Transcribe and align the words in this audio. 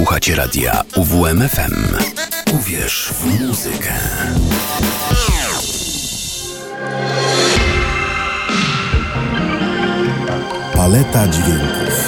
Słuchacie 0.00 0.34
radia 0.36 0.82
UWMFM. 0.96 1.96
Uwierz 2.52 3.12
w 3.12 3.40
muzykę. 3.40 3.92
Paleta 10.74 11.28
dźwięków. 11.28 11.99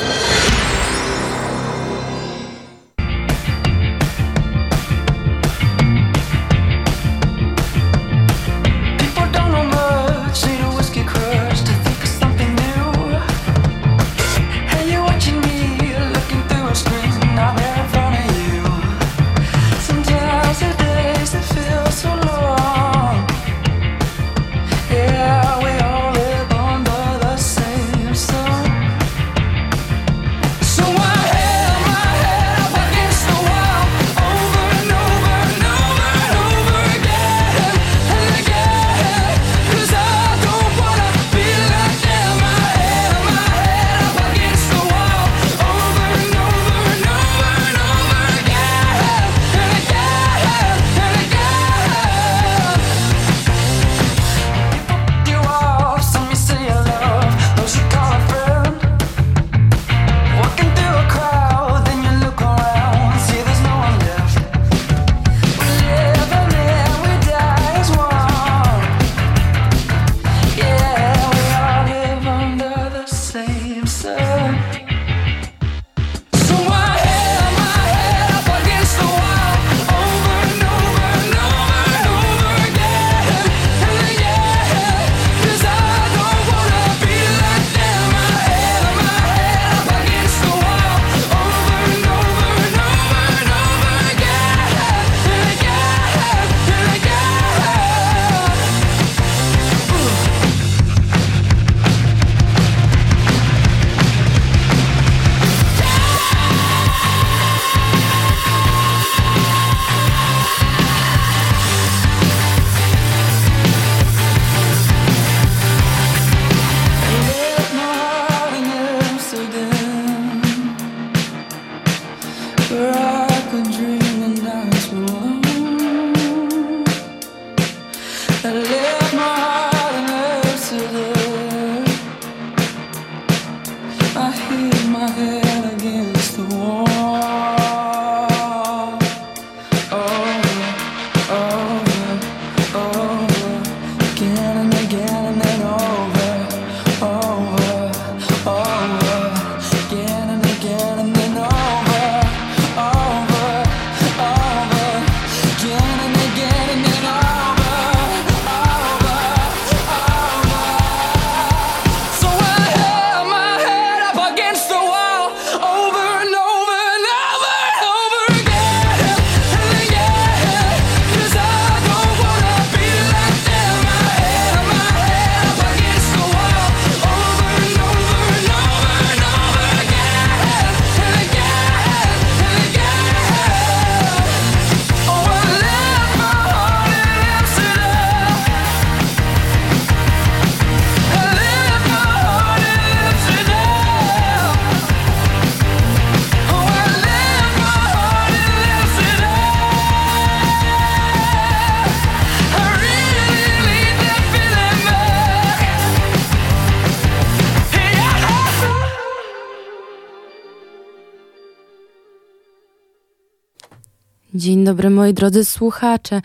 Dzień 214.43 214.65
dobry 214.65 214.91
moi 214.91 215.15
drodzy 215.15 215.45
słuchacze. 215.45 216.21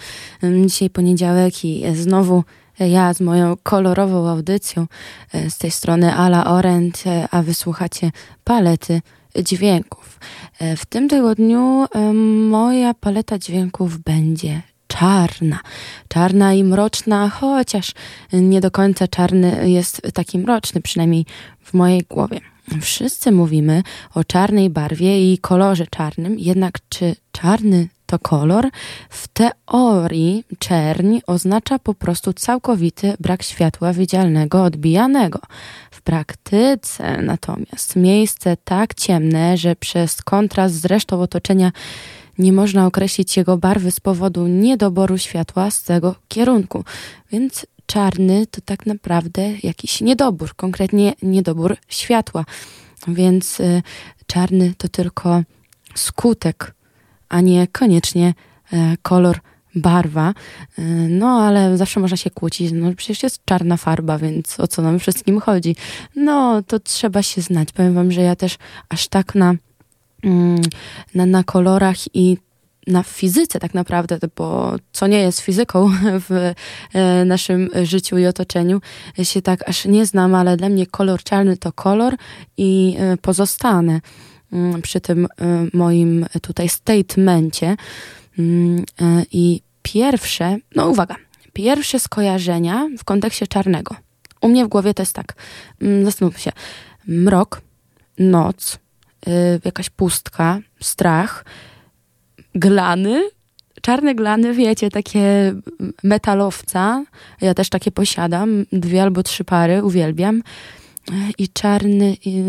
Dzisiaj 0.66 0.90
poniedziałek 0.90 1.66
i 1.66 1.84
znowu 1.96 2.44
ja 2.80 3.14
z 3.14 3.22
moją 3.22 3.56
kolorową 3.64 4.30
audycją 4.30 4.88
e, 5.34 5.50
z 5.50 5.58
tej 5.58 5.72
strony 5.72 6.14
Ala 6.14 6.46
Orent, 6.46 7.04
e, 7.06 7.28
a 7.32 7.42
wysłuchacie 7.44 8.12
palety 8.44 9.02
dźwięków. 9.44 10.20
E, 10.60 10.78
w 10.78 10.86
tym 10.86 11.10
tygodniu 11.10 11.86
moja 12.50 12.94
paleta 12.94 13.40
dźwięków 13.40 13.98
będzie 13.98 14.62
czarna. 14.88 15.60
Czarna 16.08 16.54
i 16.54 16.64
mroczna, 16.64 17.30
chociaż 17.30 17.94
nie 18.34 18.62
do 18.62 18.72
końca 18.72 19.08
czarny 19.08 19.70
jest 19.70 20.02
taki 20.14 20.40
mroczny, 20.40 20.82
przynajmniej 20.82 21.26
w 21.62 21.74
mojej 21.74 22.02
głowie. 22.10 22.40
Wszyscy 22.82 23.32
mówimy 23.32 23.84
o 24.14 24.24
czarnej 24.24 24.70
barwie 24.70 25.34
i 25.34 25.38
kolorze 25.38 25.88
czarnym, 25.88 26.40
jednak 26.40 26.80
czy 26.90 27.16
czarny 27.32 27.88
to 28.06 28.20
kolor? 28.20 28.70
W 29.10 29.28
teorii 29.28 30.44
czerń 30.60 31.20
oznacza 31.28 31.80
po 31.80 31.94
prostu 31.94 32.34
całkowity 32.34 33.14
brak 33.20 33.44
światła 33.44 33.94
widzialnego 33.94 34.64
odbijanego. 34.64 35.40
W 35.92 36.02
praktyce 36.02 37.22
natomiast 37.22 37.96
miejsce 37.96 38.58
tak 38.64 38.94
ciemne, 38.94 39.58
że 39.58 39.76
przez 39.76 40.22
kontrast 40.22 40.82
z 40.82 40.86
resztą 40.86 41.22
otoczenia 41.22 41.72
nie 42.38 42.54
można 42.54 42.86
określić 42.86 43.38
jego 43.38 43.58
barwy 43.58 43.92
z 43.92 44.00
powodu 44.00 44.48
niedoboru 44.48 45.18
światła 45.18 45.72
z 45.72 45.84
tego 45.84 46.16
kierunku. 46.28 46.84
Więc 47.32 47.66
czarny 47.88 48.48
to 48.48 48.62
tak 48.62 48.86
naprawdę 48.86 49.54
jakiś 49.64 50.02
niedobór, 50.02 50.56
konkretnie 50.56 51.14
niedobór 51.22 51.78
światła. 51.88 52.46
Więc 53.08 53.60
y, 53.60 53.82
czarny 54.28 54.74
to 54.78 54.90
tylko 54.90 55.42
skutek, 55.96 56.76
a 57.30 57.42
nie 57.42 57.68
koniecznie 57.68 58.34
y, 58.74 58.78
kolor, 59.02 59.40
barwa. 59.76 60.34
Y, 60.80 60.82
no, 61.10 61.28
ale 61.28 61.78
zawsze 61.78 62.00
można 62.00 62.18
się 62.18 62.30
kłócić. 62.30 62.72
No, 62.74 62.94
przecież 62.98 63.24
jest 63.24 63.46
czarna 63.46 63.78
farba, 63.78 64.18
więc 64.18 64.60
o 64.60 64.68
co 64.68 64.82
nam 64.82 65.00
wszystkim 65.00 65.40
chodzi? 65.40 65.76
No, 66.16 66.62
to 66.64 66.80
trzeba 66.80 67.24
się 67.24 67.42
znać. 67.42 67.72
Powiem 67.72 67.94
wam, 67.94 68.12
że 68.12 68.22
ja 68.22 68.36
też 68.36 68.58
aż 68.90 69.08
tak 69.08 69.36
na 69.36 69.56
mm, 70.24 70.62
na, 71.16 71.26
na 71.26 71.44
kolorach 71.44 72.16
i 72.16 72.38
na 72.88 73.04
fizyce 73.04 73.60
tak 73.60 73.74
naprawdę, 73.74 74.18
bo 74.36 74.76
co 74.92 75.08
nie 75.08 75.20
jest 75.20 75.40
fizyką 75.40 75.90
w 76.30 76.54
e, 76.94 77.26
naszym 77.26 77.70
życiu 77.84 78.18
i 78.18 78.26
otoczeniu, 78.26 78.82
się 79.24 79.42
tak 79.42 79.70
aż 79.70 79.86
nie 79.86 80.06
znam, 80.06 80.36
ale 80.36 80.58
dla 80.58 80.70
mnie 80.70 80.86
kolor 80.86 81.24
czarny 81.24 81.58
to 81.58 81.72
kolor 81.72 82.16
i 82.58 82.96
e, 83.00 83.18
pozostanę 83.18 84.02
mm, 84.54 84.82
przy 84.82 85.02
tym 85.02 85.26
e, 85.26 85.28
moim 85.74 86.26
tutaj 86.42 86.70
statemencie. 86.70 87.76
Mm, 88.40 88.84
I 89.32 89.62
pierwsze, 89.82 90.58
no 90.76 90.90
uwaga, 90.90 91.16
pierwsze 91.54 92.00
skojarzenia 92.00 92.90
w 92.98 93.04
kontekście 93.04 93.48
czarnego. 93.48 93.96
U 94.42 94.48
mnie 94.48 94.66
w 94.66 94.68
głowie 94.68 94.94
to 94.94 95.02
jest 95.02 95.14
tak, 95.14 95.34
mm, 95.82 96.06
zastanówmy 96.06 96.40
się, 96.40 96.52
mrok, 97.08 97.62
noc, 98.20 98.80
jakaś 99.66 99.90
pustka, 99.90 100.60
strach, 100.82 101.46
glany, 102.60 103.30
czarne 103.82 104.16
glany, 104.16 104.54
wiecie, 104.54 104.90
takie 104.90 105.54
metalowca. 106.04 107.06
Ja 107.42 107.54
też 107.54 107.70
takie 107.70 107.92
posiadam, 107.92 108.66
dwie 108.72 109.04
albo 109.04 109.24
trzy 109.24 109.44
pary, 109.44 109.84
uwielbiam. 109.84 110.44
I 111.38 111.50
czarny, 111.50 112.18
i 112.26 112.44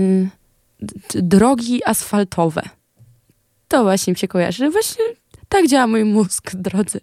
drogi 1.14 1.84
asfaltowe. 1.84 2.62
To 3.68 3.82
właśnie 3.82 4.12
mi 4.12 4.18
się 4.18 4.28
kojarzy. 4.28 4.70
Właśnie 4.70 5.04
tak 5.48 5.66
działa 5.66 5.86
mój 5.86 6.04
mózg, 6.04 6.50
drodzy 6.54 7.00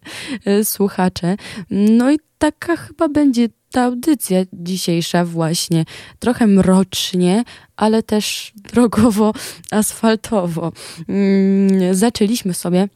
y, 0.48 0.66
słuchacze. 0.66 1.36
No 1.69 2.12
i 2.12 2.19
taka 2.38 2.75
chyba 2.75 3.10
będzie 3.10 3.50
ta 3.75 3.83
audycja 3.83 4.38
dzisiejsza 4.54 5.25
właśnie. 5.25 5.86
Trochę 6.19 6.48
mrocznie, 6.48 7.44
ale 7.77 8.04
też 8.04 8.54
drogowo-asfaltowo. 8.74 10.72
Mm, 11.07 11.95
zaczęliśmy 11.95 12.54
sobie 12.54 12.88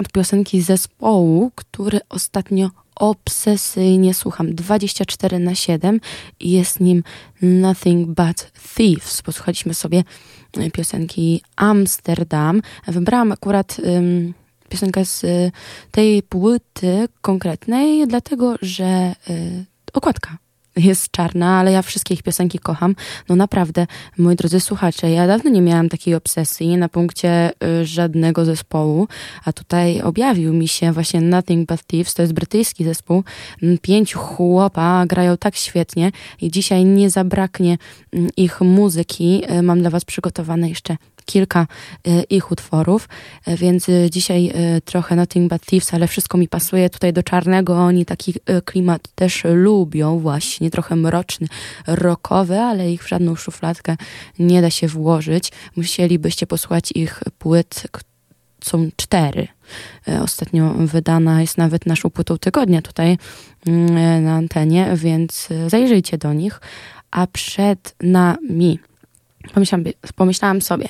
od 0.00 0.12
piosenki 0.12 0.62
zespołu, 0.62 1.50
który 1.54 2.00
ostatnio 2.08 2.70
obsesyjnie 2.94 4.14
słucham 4.14 4.54
24 4.54 5.38
na 5.38 5.54
7 5.54 6.00
i 6.40 6.50
jest 6.50 6.80
nim 6.80 7.02
Nothing 7.42 8.08
But 8.08 8.52
Thieves. 8.76 9.22
Posłuchaliśmy 9.22 9.74
sobie 9.74 10.04
piosenki 10.72 11.42
Amsterdam. 11.56 12.62
Wybrałam 12.86 13.32
akurat 13.32 13.76
piosenkę 14.68 15.04
z 15.04 15.24
tej 15.90 16.22
płyty 16.22 17.08
konkretnej, 17.20 18.06
dlatego 18.06 18.54
że 18.62 19.14
y, 19.30 19.77
okładka 19.92 20.38
jest 20.78 21.10
czarna, 21.10 21.58
ale 21.58 21.72
ja 21.72 21.82
wszystkie 21.82 22.14
ich 22.14 22.22
piosenki 22.22 22.58
kocham. 22.58 22.94
No 23.28 23.36
naprawdę, 23.36 23.86
moi 24.18 24.36
drodzy 24.36 24.60
słuchacze, 24.60 25.10
ja 25.10 25.26
dawno 25.26 25.50
nie 25.50 25.60
miałam 25.60 25.88
takiej 25.88 26.14
obsesji 26.14 26.76
na 26.76 26.88
punkcie 26.88 27.50
y, 27.80 27.86
żadnego 27.86 28.44
zespołu, 28.44 29.08
a 29.44 29.52
tutaj 29.52 30.00
objawił 30.02 30.52
mi 30.52 30.68
się 30.68 30.92
właśnie 30.92 31.20
Nothing 31.20 31.68
But 31.68 31.86
Thieves, 31.86 32.14
to 32.14 32.22
jest 32.22 32.34
brytyjski 32.34 32.84
zespół. 32.84 33.24
Mm, 33.62 33.78
pięciu 33.78 34.18
chłopa 34.18 35.06
grają 35.06 35.36
tak 35.36 35.56
świetnie 35.56 36.12
i 36.40 36.50
dzisiaj 36.50 36.84
nie 36.84 37.10
zabraknie 37.10 37.78
mm, 38.12 38.30
ich 38.36 38.60
muzyki. 38.60 39.42
Y, 39.58 39.62
mam 39.62 39.80
dla 39.80 39.90
was 39.90 40.04
przygotowane 40.04 40.68
jeszcze 40.68 40.96
kilka 41.28 41.66
e, 42.06 42.22
ich 42.22 42.50
utworów, 42.50 43.08
e, 43.46 43.56
więc 43.56 43.88
e, 43.88 44.10
dzisiaj 44.10 44.52
trochę 44.84 45.16
Nothing 45.16 45.50
But 45.50 45.66
Thieves, 45.66 45.94
ale 45.94 46.08
wszystko 46.08 46.38
mi 46.38 46.48
pasuje 46.48 46.90
tutaj 46.90 47.12
do 47.12 47.22
czarnego. 47.22 47.76
Oni 47.78 48.04
taki 48.04 48.34
klimat 48.64 49.08
też 49.14 49.44
lubią 49.44 50.18
właśnie, 50.18 50.70
trochę 50.70 50.96
mroczny, 50.96 51.46
rockowy, 51.86 52.58
ale 52.58 52.92
ich 52.92 53.04
w 53.04 53.08
żadną 53.08 53.34
szufladkę 53.34 53.96
nie 54.38 54.62
da 54.62 54.70
się 54.70 54.88
włożyć. 54.88 55.52
Musielibyście 55.76 56.46
posłuchać 56.46 56.92
ich 56.94 57.22
płyt, 57.38 57.82
są 58.64 58.88
cztery. 58.96 59.48
Ostatnio 60.22 60.74
wydana 60.74 61.40
jest 61.40 61.58
nawet 61.58 61.86
naszą 61.86 62.10
płytą 62.10 62.38
tygodnia 62.38 62.82
tutaj 62.82 63.18
mm, 63.66 64.24
na 64.24 64.34
antenie, 64.34 64.90
więc 64.94 65.48
zajrzyjcie 65.66 66.18
do 66.18 66.32
nich. 66.32 66.60
A 67.10 67.26
przed 67.26 67.94
nami 68.02 68.78
pomyślałam, 69.54 69.84
pomyślałam 70.16 70.62
sobie, 70.62 70.88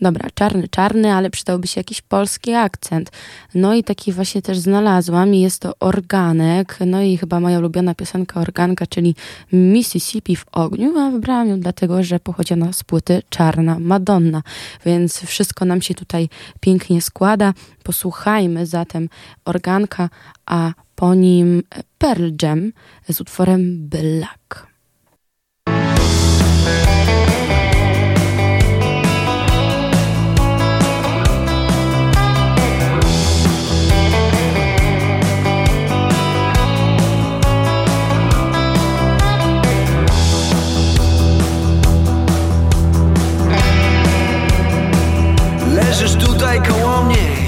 dobra, 0.00 0.28
czarny, 0.34 0.68
czarny, 0.68 1.14
ale 1.14 1.30
przydałby 1.30 1.66
się 1.66 1.80
jakiś 1.80 2.02
polski 2.02 2.54
akcent. 2.54 3.10
No 3.54 3.74
i 3.74 3.84
taki 3.84 4.12
właśnie 4.12 4.42
też 4.42 4.58
znalazłam 4.58 5.34
i 5.34 5.40
jest 5.40 5.60
to 5.60 5.72
organek, 5.80 6.78
no 6.86 7.02
i 7.02 7.16
chyba 7.16 7.40
moja 7.40 7.58
ulubiona 7.58 7.94
piosenka 7.94 8.40
organka, 8.40 8.86
czyli 8.86 9.14
Mississippi 9.52 10.36
w 10.36 10.44
ogniu, 10.52 10.98
a 10.98 11.10
wybrałam 11.10 11.48
ją 11.48 11.60
dlatego, 11.60 12.02
że 12.02 12.20
pochodzi 12.20 12.54
ona 12.54 12.72
z 12.72 12.84
płyty 12.84 13.22
Czarna 13.28 13.78
Madonna, 13.78 14.42
więc 14.84 15.22
wszystko 15.24 15.64
nam 15.64 15.82
się 15.82 15.94
tutaj 15.94 16.28
pięknie 16.60 17.02
składa. 17.02 17.54
Posłuchajmy 17.82 18.66
zatem 18.66 19.08
organka, 19.44 20.10
a 20.46 20.72
po 20.96 21.14
nim 21.14 21.62
Pearl 21.98 22.28
Jam 22.42 22.72
z 23.08 23.20
utworem 23.20 23.88
Black. 23.88 24.66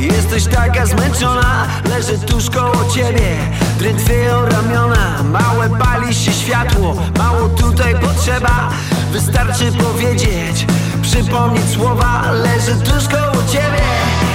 Jesteś 0.00 0.55
taka 0.55 0.87
zmęczona, 0.87 1.67
leżę 1.89 2.19
tuż 2.19 2.50
koło 2.50 2.85
ciebie. 2.95 3.37
Drętwieją 3.79 4.47
ramiona, 4.47 5.23
małe 5.23 5.79
pali 5.79 6.15
się 6.15 6.33
światło 6.33 6.97
Mało 7.19 7.49
tutaj 7.49 7.95
potrzeba, 7.95 8.71
wystarczy 9.12 9.73
powiedzieć 9.73 10.67
Przypomnieć 11.03 11.71
słowa, 11.71 12.33
leżę 12.33 12.75
tuż 12.75 13.09
koło 13.09 13.45
ciebie. 13.53 13.85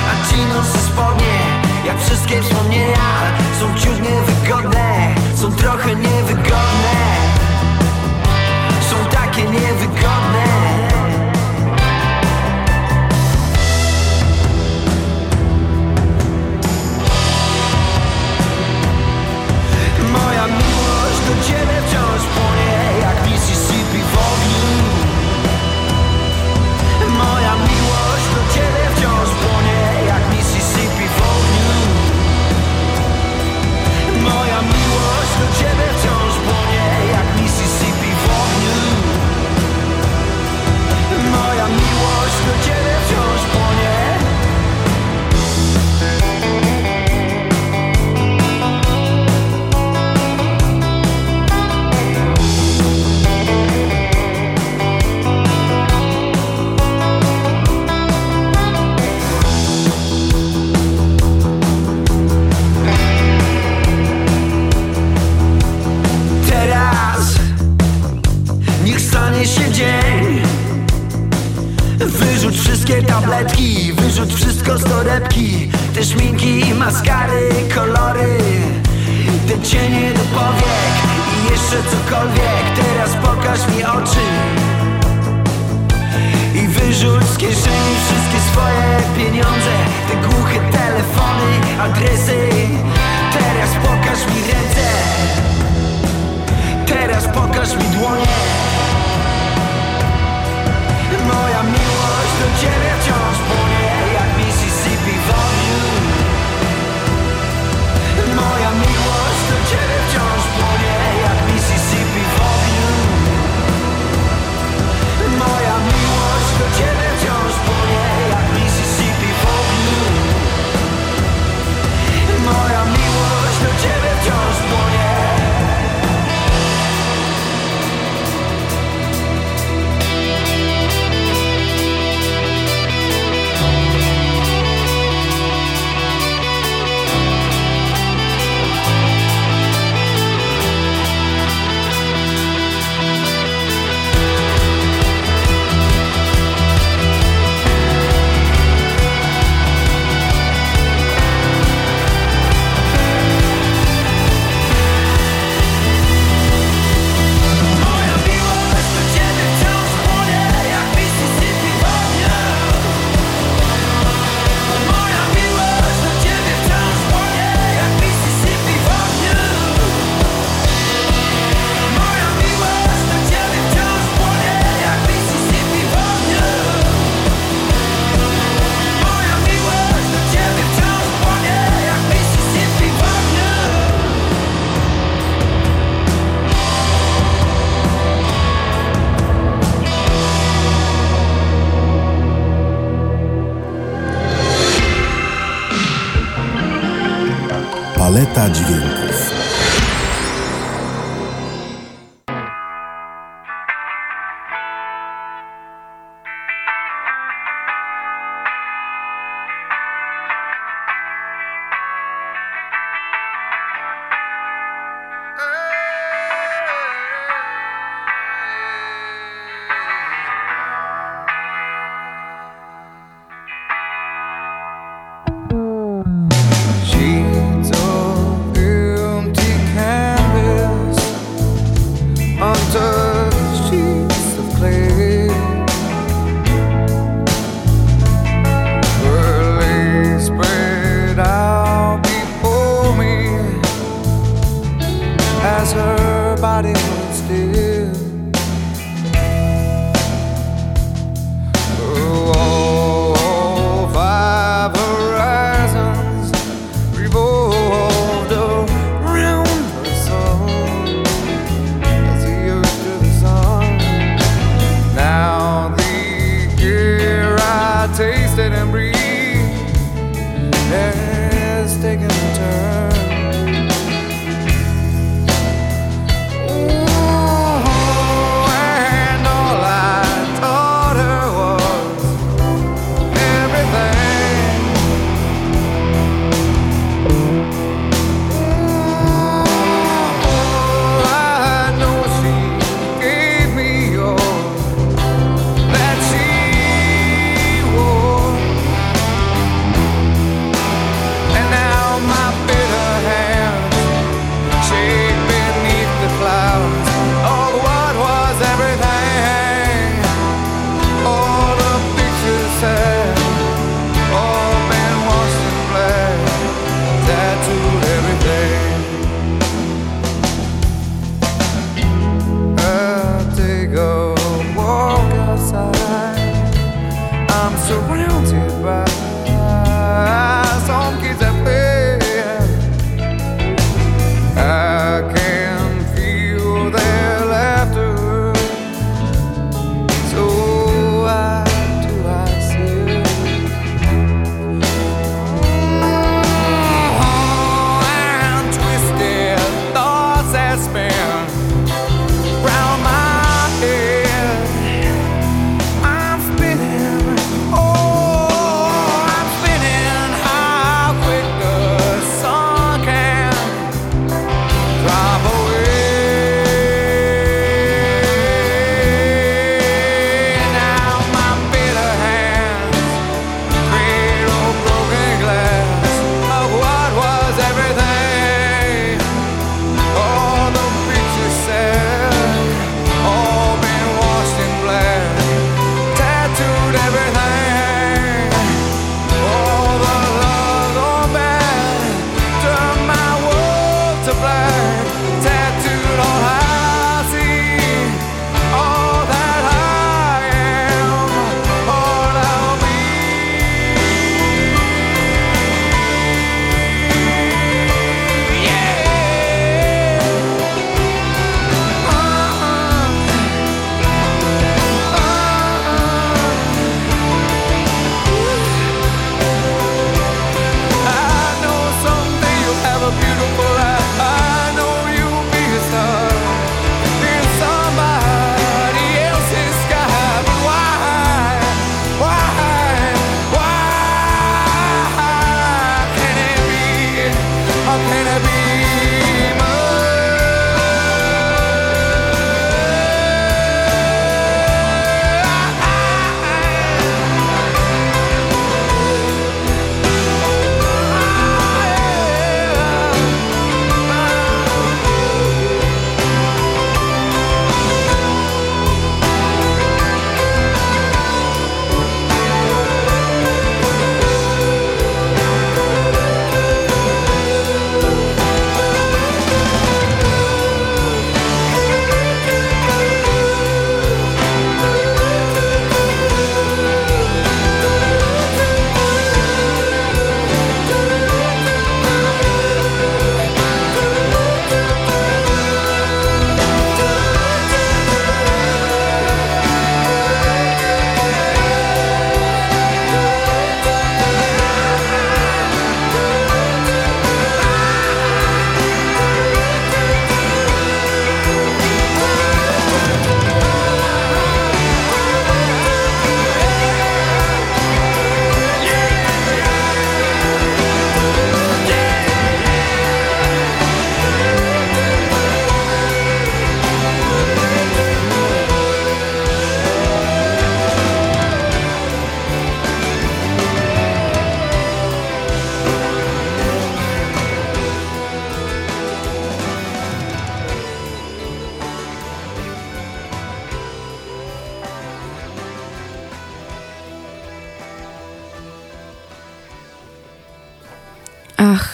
A 0.10 0.30
ci 0.30 0.38
nosy 0.56 0.88
spodnie, 0.88 1.38
jak 1.86 2.02
wszystkie 2.02 2.42
wspomnienia 2.42 3.06
Są 3.60 3.80
ciut 3.80 4.00
niewygodne, 4.02 5.16
są 5.36 5.52
trochę 5.52 5.96
niewygodne. 5.96 6.96
Są 8.90 9.18
takie 9.18 9.42
niewygodne 9.42 10.83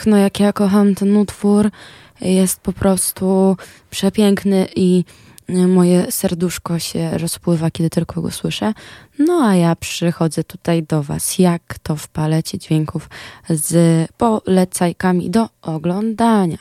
Ach, 0.10 0.12
no 0.12 0.17
jak 0.17 0.39
ja 0.39 0.54
kocham 0.54 0.95
ten 0.95 1.17
utwór, 1.17 1.69
jest 2.22 2.60
po 2.60 2.74
prostu 2.74 3.58
przepiękny 3.89 4.67
i 4.76 5.04
moje 5.50 6.12
serduszko 6.12 6.80
się 6.80 7.17
rozpływa, 7.17 7.72
kiedy 7.72 7.89
tylko 7.89 8.22
go 8.22 8.32
słyszę. 8.32 8.74
No 9.19 9.34
a 9.48 9.56
ja 9.56 9.76
przychodzę 9.76 10.43
tutaj 10.43 10.84
do 10.84 11.04
Was, 11.04 11.39
jak 11.39 11.80
to 11.84 11.95
w 11.95 12.08
palecie 12.08 12.58
dźwięków 12.58 13.10
z 13.50 14.08
polecajkami 14.17 15.30
do 15.30 15.50
oglądania. 15.62 16.58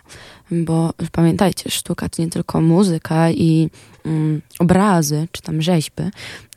Bo 0.50 0.92
pamiętajcie, 1.12 1.70
sztuka 1.70 2.08
to 2.08 2.22
nie 2.22 2.30
tylko 2.30 2.60
muzyka 2.60 3.30
i 3.30 3.70
mm, 4.06 4.42
obrazy, 4.58 5.28
czy 5.32 5.42
tam 5.42 5.62
rzeźby, 5.62 6.02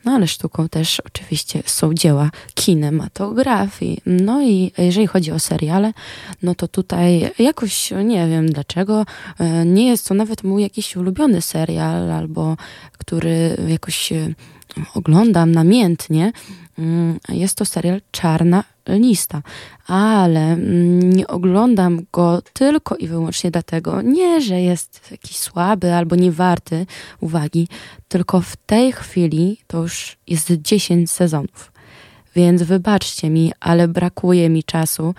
no 0.05 0.11
ale 0.11 0.27
sztuką 0.27 0.69
też 0.69 0.99
oczywiście 0.99 1.63
są 1.65 1.93
dzieła 1.93 2.29
kinematografii. 2.53 4.01
No 4.05 4.41
i 4.41 4.71
jeżeli 4.77 5.07
chodzi 5.07 5.31
o 5.31 5.39
seriale, 5.39 5.93
no 6.43 6.55
to 6.55 6.67
tutaj 6.67 7.31
jakoś 7.39 7.91
nie 8.03 8.27
wiem 8.27 8.51
dlaczego, 8.51 9.05
e, 9.39 9.65
nie 9.65 9.87
jest 9.87 10.07
to 10.07 10.13
nawet 10.13 10.43
mój 10.43 10.61
jakiś 10.61 10.95
ulubiony 10.95 11.41
serial, 11.41 12.11
albo 12.11 12.57
który 12.97 13.57
jakoś 13.67 14.13
oglądam 14.93 15.51
namiętnie. 15.51 16.31
Mm, 16.79 17.19
jest 17.29 17.57
to 17.57 17.65
serial 17.65 18.01
Czarna 18.11 18.63
lista, 18.87 19.41
ale 19.87 20.53
mm, 20.53 21.13
nie 21.13 21.27
oglądam 21.27 21.99
go 22.13 22.41
tylko 22.53 22.95
i 22.95 23.07
wyłącznie 23.07 23.51
dlatego, 23.51 24.01
nie, 24.01 24.41
że 24.41 24.61
jest 24.61 25.11
jakiś 25.11 25.37
słaby 25.37 25.93
albo 25.93 26.15
nie 26.15 26.31
warty 26.31 26.85
uwagi, 27.19 27.67
tylko 28.07 28.41
w 28.41 28.55
tej 28.55 28.91
chwili 28.91 29.57
to 29.67 29.81
już 29.81 30.17
jest 30.27 30.51
10 30.51 31.11
sezonów. 31.11 31.71
Więc 32.35 32.63
wybaczcie 32.63 33.29
mi, 33.29 33.51
ale 33.59 33.87
brakuje 33.87 34.49
mi 34.49 34.63
czasu, 34.63 35.15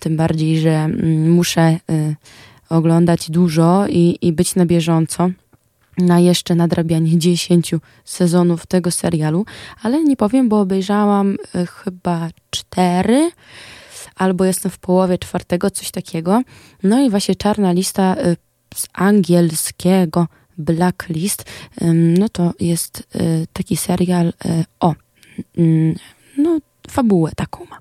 tym 0.00 0.16
bardziej, 0.16 0.60
że 0.60 0.70
mm, 0.70 1.30
muszę 1.30 1.78
y, 1.90 2.16
oglądać 2.68 3.30
dużo 3.30 3.86
i, 3.88 4.18
i 4.20 4.32
być 4.32 4.54
na 4.54 4.66
bieżąco 4.66 5.30
na 5.98 6.20
jeszcze 6.20 6.54
nadrabianie 6.54 7.18
10 7.18 7.74
sezonów 8.04 8.66
tego 8.66 8.90
serialu, 8.90 9.44
ale 9.82 10.04
nie 10.04 10.16
powiem, 10.16 10.48
bo 10.48 10.60
obejrzałam 10.60 11.34
y, 11.34 11.66
chyba 11.66 12.28
cztery, 12.50 13.30
albo 14.16 14.44
jestem 14.44 14.70
w 14.70 14.78
połowie 14.78 15.18
czwartego, 15.18 15.70
coś 15.70 15.90
takiego. 15.90 16.42
No 16.82 17.00
i 17.00 17.10
właśnie 17.10 17.36
czarna 17.36 17.72
lista 17.72 18.16
y, 18.16 18.36
z 18.74 18.88
angielskiego 18.92 20.28
Blacklist, 20.58 21.44
no 21.94 22.28
to 22.28 22.52
jest 22.60 23.08
y, 23.16 23.46
taki 23.52 23.76
serial 23.76 24.32
o, 24.80 24.94
no 26.38 26.58
fabułę 26.90 27.30
taką 27.36 27.64
ma. 27.64 27.78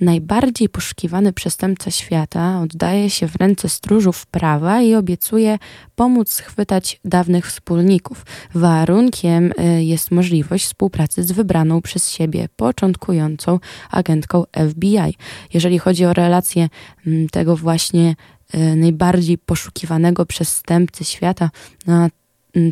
Najbardziej 0.00 0.68
poszukiwany 0.68 1.32
przestępca 1.32 1.90
świata 1.90 2.60
oddaje 2.60 3.10
się 3.10 3.28
w 3.28 3.36
ręce 3.36 3.68
stróżów 3.68 4.26
prawa 4.26 4.82
i 4.82 4.94
obiecuje 4.94 5.58
pomóc 5.94 6.32
schwytać 6.32 7.00
dawnych 7.04 7.46
wspólników. 7.46 8.26
Warunkiem 8.54 9.52
y, 9.60 9.84
jest 9.84 10.10
możliwość 10.10 10.64
współpracy 10.64 11.24
z 11.24 11.32
wybraną 11.32 11.82
przez 11.82 12.10
siebie 12.10 12.48
początkującą 12.56 13.58
agentką 13.90 14.44
FBI. 14.70 15.14
Jeżeli 15.54 15.78
chodzi 15.78 16.04
o 16.04 16.12
relację 16.12 16.68
mm, 17.06 17.28
tego 17.28 17.56
właśnie 17.56 18.14
y, 18.54 18.76
najbardziej 18.76 19.38
poszukiwanego 19.38 20.26
przestępcy 20.26 21.04
świata, 21.04 21.50
no, 21.86 22.08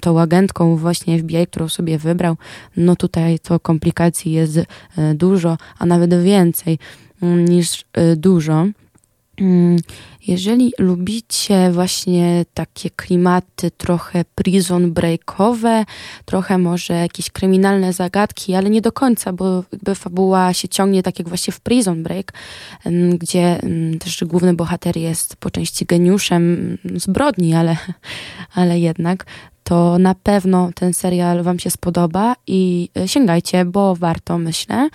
tą 0.02 0.20
agentką 0.20 0.76
właśnie 0.76 1.18
FBI, 1.18 1.46
którą 1.46 1.68
sobie 1.68 1.98
wybrał, 1.98 2.36
no 2.76 2.96
tutaj 2.96 3.38
to 3.38 3.60
komplikacji 3.60 4.32
jest 4.32 4.56
e, 4.56 5.14
dużo, 5.14 5.58
a 5.78 5.86
nawet 5.86 6.22
więcej 6.22 6.78
mm, 7.22 7.44
niż 7.44 7.84
e, 7.92 8.16
dużo. 8.16 8.66
Mm, 9.40 9.78
jeżeli 10.26 10.72
lubicie 10.78 11.70
właśnie 11.72 12.44
takie 12.54 12.90
klimaty 12.90 13.70
trochę 13.70 14.24
prison 14.34 14.92
breakowe, 14.92 15.84
trochę 16.24 16.58
może 16.58 16.94
jakieś 16.94 17.30
kryminalne 17.30 17.92
zagadki, 17.92 18.54
ale 18.54 18.70
nie 18.70 18.80
do 18.80 18.92
końca, 18.92 19.32
bo 19.32 19.64
jakby 19.72 19.94
fabuła 19.94 20.54
się 20.54 20.68
ciągnie 20.68 21.02
tak 21.02 21.18
jak 21.18 21.28
właśnie 21.28 21.52
w 21.52 21.60
Prison 21.60 22.02
Break, 22.02 22.32
gdzie 23.18 23.60
też 24.00 24.24
główny 24.24 24.54
bohater 24.54 24.96
jest 24.96 25.36
po 25.36 25.50
części 25.50 25.86
geniuszem 25.86 26.78
zbrodni, 26.94 27.54
ale, 27.54 27.76
ale 28.54 28.78
jednak, 28.78 29.26
to 29.64 29.98
na 29.98 30.14
pewno 30.14 30.70
ten 30.74 30.94
serial 30.94 31.42
Wam 31.42 31.58
się 31.58 31.70
spodoba 31.70 32.36
i 32.46 32.88
e, 32.96 33.08
sięgajcie, 33.08 33.64
bo 33.64 33.96
warto, 33.96 34.38
myślę. 34.38 34.88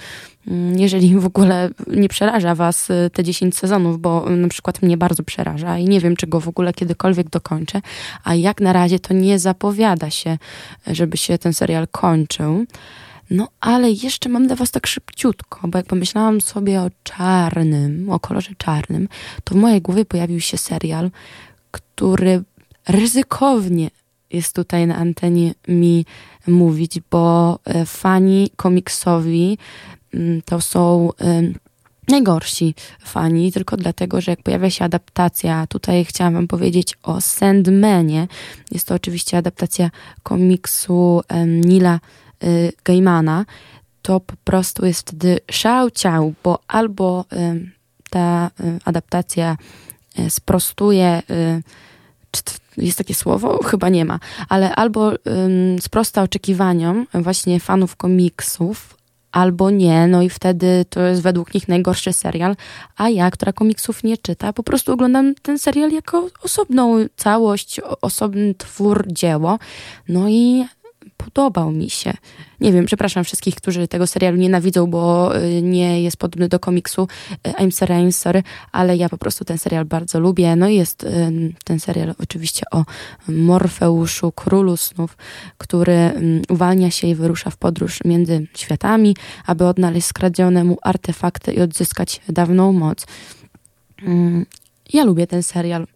Mm, 0.47 0.79
jeżeli 0.79 1.19
w 1.19 1.25
ogóle 1.25 1.69
nie 1.87 2.09
przeraża 2.09 2.55
Was 2.55 2.91
e, 2.91 3.09
te 3.09 3.23
10 3.23 3.57
sezonów, 3.57 4.01
bo 4.01 4.29
na 4.29 4.47
przykład 4.47 4.81
mnie 4.81 4.97
bardzo 4.97 5.23
przeraża 5.23 5.77
i 5.77 5.85
nie 5.85 5.99
wiem, 5.99 6.15
czy 6.15 6.27
go 6.27 6.39
w 6.39 6.47
ogóle 6.47 6.73
kiedykolwiek 6.73 7.29
dokończę, 7.29 7.81
a 8.23 8.35
jak 8.35 8.61
na 8.61 8.73
razie 8.73 8.99
to 8.99 9.13
nie 9.13 9.39
zapowiada 9.39 10.09
się, 10.09 10.37
żeby 10.87 11.17
się 11.17 11.37
ten 11.37 11.53
serial 11.53 11.87
kończył. 11.91 12.65
No, 13.29 13.47
ale 13.59 13.91
jeszcze 13.91 14.29
mam 14.29 14.47
dla 14.47 14.55
Was 14.55 14.71
tak 14.71 14.87
szybciutko, 14.87 15.67
bo 15.67 15.77
jak 15.77 15.87
pomyślałam 15.87 16.41
sobie 16.41 16.81
o 16.81 16.89
czarnym, 17.03 18.09
o 18.09 18.19
kolorze 18.19 18.51
czarnym, 18.57 19.07
to 19.43 19.55
w 19.55 19.57
mojej 19.57 19.81
głowie 19.81 20.05
pojawił 20.05 20.39
się 20.39 20.57
serial, 20.57 21.11
który 21.71 22.43
ryzykownie 22.87 23.89
jest 24.31 24.55
tutaj 24.55 24.87
na 24.87 24.95
antenie 24.95 25.53
mi 25.67 26.05
mówić, 26.47 26.99
bo 27.11 27.59
e, 27.65 27.85
fani 27.85 28.49
komiksowi 28.55 29.57
mm, 30.13 30.41
to 30.41 30.61
są 30.61 31.09
najgorsi 32.07 32.75
fani, 33.05 33.51
tylko 33.51 33.77
dlatego, 33.77 34.21
że 34.21 34.31
jak 34.31 34.43
pojawia 34.43 34.69
się 34.69 34.85
adaptacja, 34.85 35.67
tutaj 35.67 36.05
chciałam 36.05 36.33
wam 36.33 36.47
powiedzieć 36.47 36.97
o 37.03 37.21
Sandmanie, 37.21 38.27
jest 38.71 38.87
to 38.87 38.95
oczywiście 38.95 39.37
adaptacja 39.37 39.89
komiksu 40.23 41.21
Nila 41.47 41.99
y, 42.43 42.73
Gaimana, 42.83 43.45
to 44.01 44.19
po 44.19 44.35
prostu 44.43 44.85
jest 44.85 45.01
wtedy 45.01 45.39
szał 45.51 45.91
ciał, 45.91 46.33
bo 46.43 46.59
albo 46.67 47.25
ta 48.09 48.51
adaptacja 48.85 49.57
sprostuje 50.29 51.21
jest 52.77 52.97
takie 52.97 53.13
słowo? 53.13 53.63
Chyba 53.63 53.89
nie 53.89 54.05
ma, 54.05 54.19
ale 54.49 54.75
albo 54.75 55.11
ym, 55.11 55.19
sprosta 55.81 56.21
oczekiwaniom 56.21 57.07
właśnie 57.13 57.59
fanów 57.59 57.95
komiksów, 57.95 58.97
albo 59.31 59.69
nie, 59.69 60.07
no 60.07 60.21
i 60.21 60.29
wtedy 60.29 60.85
to 60.89 61.01
jest 61.01 61.21
według 61.21 61.53
nich 61.53 61.67
najgorszy 61.67 62.13
serial, 62.13 62.55
a 62.95 63.09
ja, 63.09 63.31
która 63.31 63.53
komiksów 63.53 64.03
nie 64.03 64.17
czyta, 64.17 64.53
po 64.53 64.63
prostu 64.63 64.93
oglądam 64.93 65.35
ten 65.35 65.59
serial 65.59 65.91
jako 65.91 66.29
osobną 66.43 67.05
całość, 67.15 67.81
osobny 68.01 68.55
twór, 68.55 69.05
dzieło, 69.07 69.59
no 70.09 70.29
i 70.29 70.65
podobał 71.33 71.71
mi 71.71 71.89
się. 71.89 72.13
Nie 72.59 72.71
wiem, 72.71 72.85
przepraszam 72.85 73.23
wszystkich, 73.23 73.55
którzy 73.55 73.87
tego 73.87 74.07
serialu 74.07 74.37
nienawidzą, 74.37 74.87
bo 74.87 75.31
y, 75.37 75.61
nie 75.61 76.03
jest 76.03 76.17
podobny 76.17 76.47
do 76.47 76.59
komiksu. 76.59 77.07
Y, 77.47 77.51
I'm 77.51 77.71
sorry, 77.71 77.95
I'm 77.95 78.11
sorry, 78.11 78.43
ale 78.71 78.97
ja 78.97 79.09
po 79.09 79.17
prostu 79.17 79.45
ten 79.45 79.57
serial 79.57 79.85
bardzo 79.85 80.19
lubię. 80.19 80.55
No 80.55 80.67
i 80.67 80.75
jest 80.75 81.03
y, 81.03 81.53
ten 81.63 81.79
serial 81.79 82.15
oczywiście 82.19 82.65
o 82.71 82.85
Morfeuszu, 83.27 84.31
królu 84.31 84.77
snów, 84.77 85.17
który 85.57 86.11
uwalnia 86.49 86.91
się 86.91 87.07
i 87.07 87.15
wyrusza 87.15 87.49
w 87.49 87.57
podróż 87.57 87.99
między 88.05 88.47
światami, 88.55 89.15
aby 89.45 89.65
odnaleźć 89.65 90.07
skradzione 90.07 90.63
mu 90.63 90.77
artefakty 90.81 91.53
i 91.53 91.61
odzyskać 91.61 92.21
dawną 92.29 92.73
moc. 92.73 93.05
Mm, 94.03 94.45
ja 94.93 95.03
lubię 95.03 95.27
ten 95.27 95.43
serial, 95.43 95.87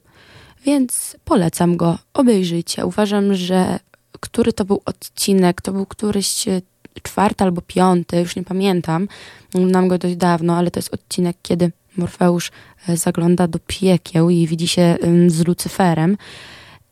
więc 0.66 1.18
polecam 1.26 1.78
go, 1.78 1.98
obejrzyjcie. 2.14 2.86
Uważam, 2.86 3.34
że 3.34 3.80
który 4.22 4.54
to 4.54 4.66
był 4.66 4.82
odcinek, 4.86 5.62
to 5.62 5.72
był 5.72 5.86
któryś 5.86 6.48
e, 6.48 6.62
czwarty 7.04 7.44
albo 7.44 7.62
piąty, 7.62 8.20
już 8.20 8.36
nie 8.36 8.44
pamiętam. 8.44 9.08
Znam 9.54 9.88
go 9.88 9.98
dość 9.98 10.16
dawno, 10.16 10.58
ale 10.58 10.72
to 10.72 10.80
jest 10.80 10.94
odcinek, 10.94 11.38
kiedy 11.42 11.72
Morfeusz 11.98 12.52
e, 12.88 12.98
zagląda 12.98 13.48
do 13.48 13.60
piekieł 13.68 14.30
i 14.30 14.48
widzi 14.48 14.68
się 14.68 14.98
z 15.28 15.48
Lucyferem. 15.48 16.18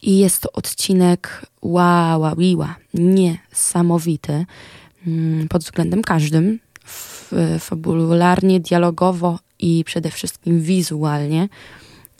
I 0.01 0.17
jest 0.17 0.41
to 0.41 0.51
odcinek 0.51 1.45
wow, 1.61 2.21
wow, 2.21 2.35
niesamowity 2.93 4.45
mm, 5.07 5.47
pod 5.47 5.63
względem 5.63 6.01
każdym, 6.01 6.59
fabularnie, 7.59 8.59
dialogowo 8.59 9.39
i 9.59 9.83
przede 9.83 10.11
wszystkim 10.11 10.61
wizualnie. 10.61 11.49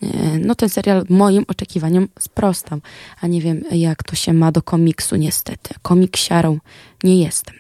E, 0.04 0.40
no 0.40 0.56
ten 0.56 0.70
serial 0.70 1.06
moim 1.10 1.46
oczekiwaniom 1.48 2.08
sprostał, 2.20 2.80
a 3.22 3.28
nie 3.28 3.42
wiem 3.42 3.64
jak 3.72 4.04
to 4.04 4.16
się 4.16 4.34
ma 4.34 4.52
do 4.52 4.62
komiksu 4.62 5.16
niestety. 5.16 5.76
Komiksiarą 5.82 6.58
nie 7.04 7.24
jestem. 7.24 7.56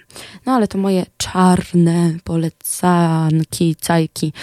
No 0.45 0.51
ale 0.51 0.67
to 0.67 0.77
moje 0.77 1.05
czarne 1.17 2.13
polecanki, 2.23 3.75
cajki 3.75 4.33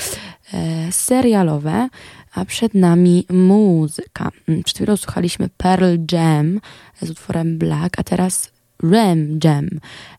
e, 0.53 0.93
serialowe, 0.93 1.89
a 2.35 2.45
przed 2.45 2.75
nami 2.75 3.27
muzyka. 3.31 4.31
Mm, 4.49 4.63
przed 4.63 4.77
chwilą 4.77 4.97
słuchaliśmy 4.97 5.49
Pearl 5.57 5.97
Jam 6.13 6.61
z 7.03 7.11
utworem 7.11 7.59
Black, 7.59 7.99
a 7.99 8.03
teraz 8.03 8.56
Ram 8.83 9.39
Jam 9.45 9.69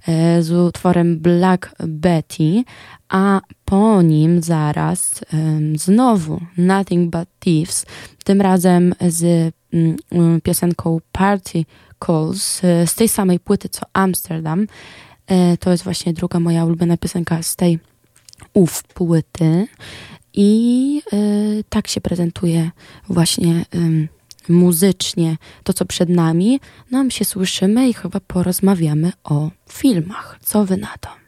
e, 0.07 0.43
z 0.43 0.51
utworem 0.51 1.19
Black 1.19 1.75
Betty, 1.87 2.63
a 3.09 3.41
po 3.65 4.01
nim 4.01 4.41
zaraz 4.41 5.23
znowu 5.75 6.41
Nothing 6.57 7.11
But 7.11 7.29
Thieves, 7.39 7.85
tym 8.23 8.41
razem 8.41 8.95
z 9.07 9.53
mm, 9.73 10.41
piosenką 10.41 10.99
Party 11.11 11.65
Calls 12.05 12.61
z 12.85 12.95
tej 12.95 13.07
samej 13.07 13.39
płyty 13.39 13.69
co 13.69 13.81
Amsterdam. 13.93 14.67
E, 15.27 15.57
to 15.57 15.71
jest 15.71 15.83
właśnie 15.83 16.13
druga 16.13 16.39
moja 16.39 16.65
ulubiona 16.65 16.97
piosenka 16.97 17.43
z 17.43 17.55
tej 17.55 17.79
ów 18.53 18.83
płyty. 18.83 19.67
I 20.33 21.01
tak 21.69 21.87
się 21.87 22.01
prezentuje 22.01 22.71
właśnie 23.09 23.65
muzycznie 24.49 25.37
to, 25.63 25.73
co 25.73 25.85
przed 25.85 26.09
nami. 26.09 26.59
Nam 26.91 27.11
się 27.11 27.25
słyszymy 27.25 27.89
i 27.89 27.93
chyba 27.93 28.19
porozmawiamy 28.19 29.11
o 29.23 29.49
filmach. 29.69 30.39
Co 30.41 30.65
wy 30.65 30.77
na 30.77 30.93
to? 31.01 31.26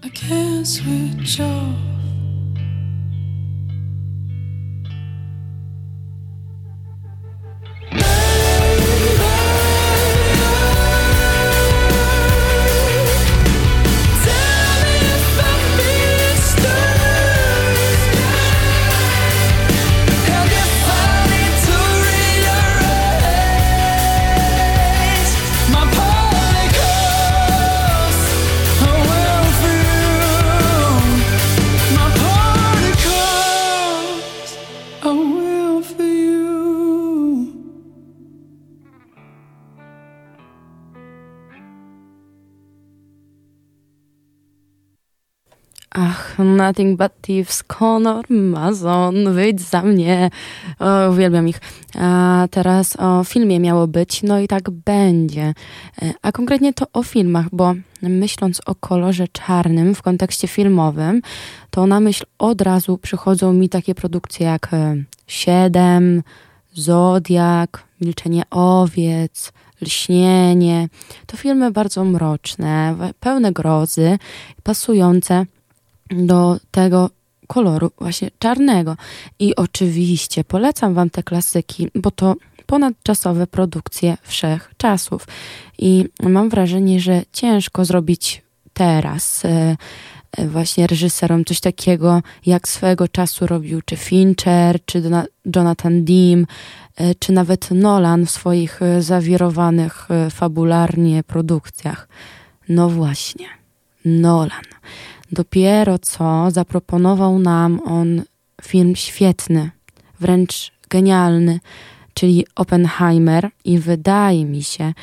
I 0.03 0.09
can't 0.09 0.65
switch 0.65 1.41
off. 1.41 1.86
Nothing 46.67 46.97
But 46.97 47.11
Thieves, 47.21 47.63
Conor 47.63 48.25
Mazon, 48.29 49.33
wyjdź 49.33 49.61
za 49.61 49.81
mnie. 49.81 50.29
O, 50.79 51.09
uwielbiam 51.09 51.47
ich. 51.47 51.61
A 51.99 52.47
teraz 52.51 52.95
o 52.99 53.23
filmie 53.23 53.59
miało 53.59 53.87
być, 53.87 54.23
no 54.23 54.39
i 54.39 54.47
tak 54.47 54.69
będzie. 54.69 55.53
E, 56.01 56.13
A 56.21 56.31
konkretnie 56.31 56.73
to 56.73 56.85
o 56.93 57.03
filmach, 57.03 57.45
bo 57.51 57.73
myśląc 58.01 58.61
o 58.65 58.75
kolorze 58.75 59.27
czarnym 59.27 59.95
w 59.95 60.01
kontekście 60.01 60.47
filmowym, 60.47 61.21
to 61.69 61.87
na 61.87 61.99
myśl 61.99 62.25
od 62.39 62.61
razu 62.61 62.97
przychodzą 62.97 63.53
mi 63.53 63.69
takie 63.69 63.95
produkcje 63.95 64.45
jak 64.45 64.73
e, 64.73 64.95
Siedem, 65.27 66.23
Zodiak, 66.73 67.83
Milczenie 68.01 68.43
owiec, 68.49 69.53
Lśnienie. 69.81 70.89
To 71.25 71.37
filmy 71.37 71.71
bardzo 71.71 72.03
mroczne, 72.03 72.95
pełne 73.19 73.51
grozy, 73.51 74.17
pasujące 74.63 75.45
do 76.09 76.57
tego 76.71 77.09
koloru 77.47 77.91
właśnie 77.99 78.29
czarnego. 78.39 78.97
I 79.39 79.55
oczywiście 79.55 80.43
polecam 80.43 80.93
wam 80.93 81.09
te 81.09 81.23
klasyki, 81.23 81.89
bo 81.95 82.11
to 82.11 82.35
ponadczasowe 82.65 83.47
produkcje 83.47 84.17
wszechczasów. 84.23 85.27
I 85.77 86.05
mam 86.23 86.49
wrażenie, 86.49 86.99
że 86.99 87.21
ciężko 87.31 87.85
zrobić 87.85 88.41
teraz 88.73 89.45
e, 89.45 89.77
e, 90.37 90.47
właśnie 90.47 90.87
reżyserom 90.87 91.45
coś 91.45 91.59
takiego, 91.59 92.21
jak 92.45 92.67
swego 92.67 93.07
czasu 93.07 93.47
robił 93.47 93.81
czy 93.81 93.95
Fincher, 93.95 94.85
czy 94.85 95.03
Jonathan 95.55 96.05
Dean, 96.05 96.45
e, 96.95 97.15
czy 97.15 97.31
nawet 97.31 97.71
Nolan 97.71 98.25
w 98.25 98.31
swoich 98.31 98.79
zawirowanych 98.99 100.07
fabularnie 100.31 101.23
produkcjach. 101.23 102.07
No 102.69 102.89
właśnie, 102.89 103.47
Nolan. 104.05 104.61
Dopiero 105.31 105.99
co 105.99 106.51
zaproponował 106.51 107.39
nam 107.39 107.81
on 107.85 108.21
film 108.61 108.95
świetny, 108.95 109.69
wręcz 110.19 110.71
genialny, 110.89 111.59
czyli 112.13 112.45
Oppenheimer, 112.55 113.49
i 113.65 113.79
wydaje 113.79 114.45
mi 114.45 114.63
się, 114.63 114.93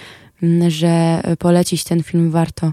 mm, 0.42 0.70
że 0.70 1.22
polecić 1.38 1.84
ten 1.84 2.02
film 2.02 2.30
warto 2.30 2.72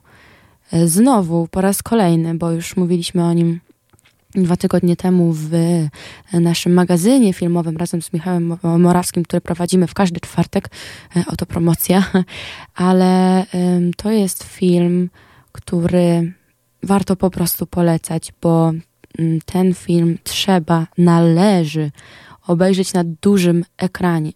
e, 0.72 0.88
znowu, 0.88 1.48
po 1.52 1.62
raz 1.62 1.84
kolejny, 1.84 2.36
bo 2.36 2.52
już 2.52 2.78
mówiliśmy 2.78 3.24
o 3.24 3.34
nim 3.34 3.60
dwa 4.36 4.58
tygodnie 4.58 4.96
temu 4.96 5.34
w 5.34 5.52
naszym 6.34 6.74
magazynie 6.74 7.34
filmowym 7.34 7.78
razem 7.78 8.02
z 8.02 8.14
Michałem 8.14 8.58
Morawskim, 8.64 9.24
który 9.24 9.42
prowadzimy 9.42 9.88
w 9.88 9.94
każdy 9.94 10.20
czwartek, 10.20 10.70
e, 11.16 11.24
autopromocja, 11.28 12.04
ale 12.76 13.46
em, 13.52 13.94
to 13.94 14.12
jest 14.12 14.44
film, 14.44 15.10
który 15.52 16.34
warto 16.84 17.16
po 17.16 17.30
prostu 17.30 17.66
polecać, 17.66 18.34
bo 18.42 18.72
mm, 19.20 19.40
ten 19.46 19.74
film 19.74 20.18
trzeba, 20.24 20.88
należy 20.98 21.92
obejrzeć 22.48 22.94
na 22.94 23.04
dużym 23.22 23.66
ekranie. 23.78 24.32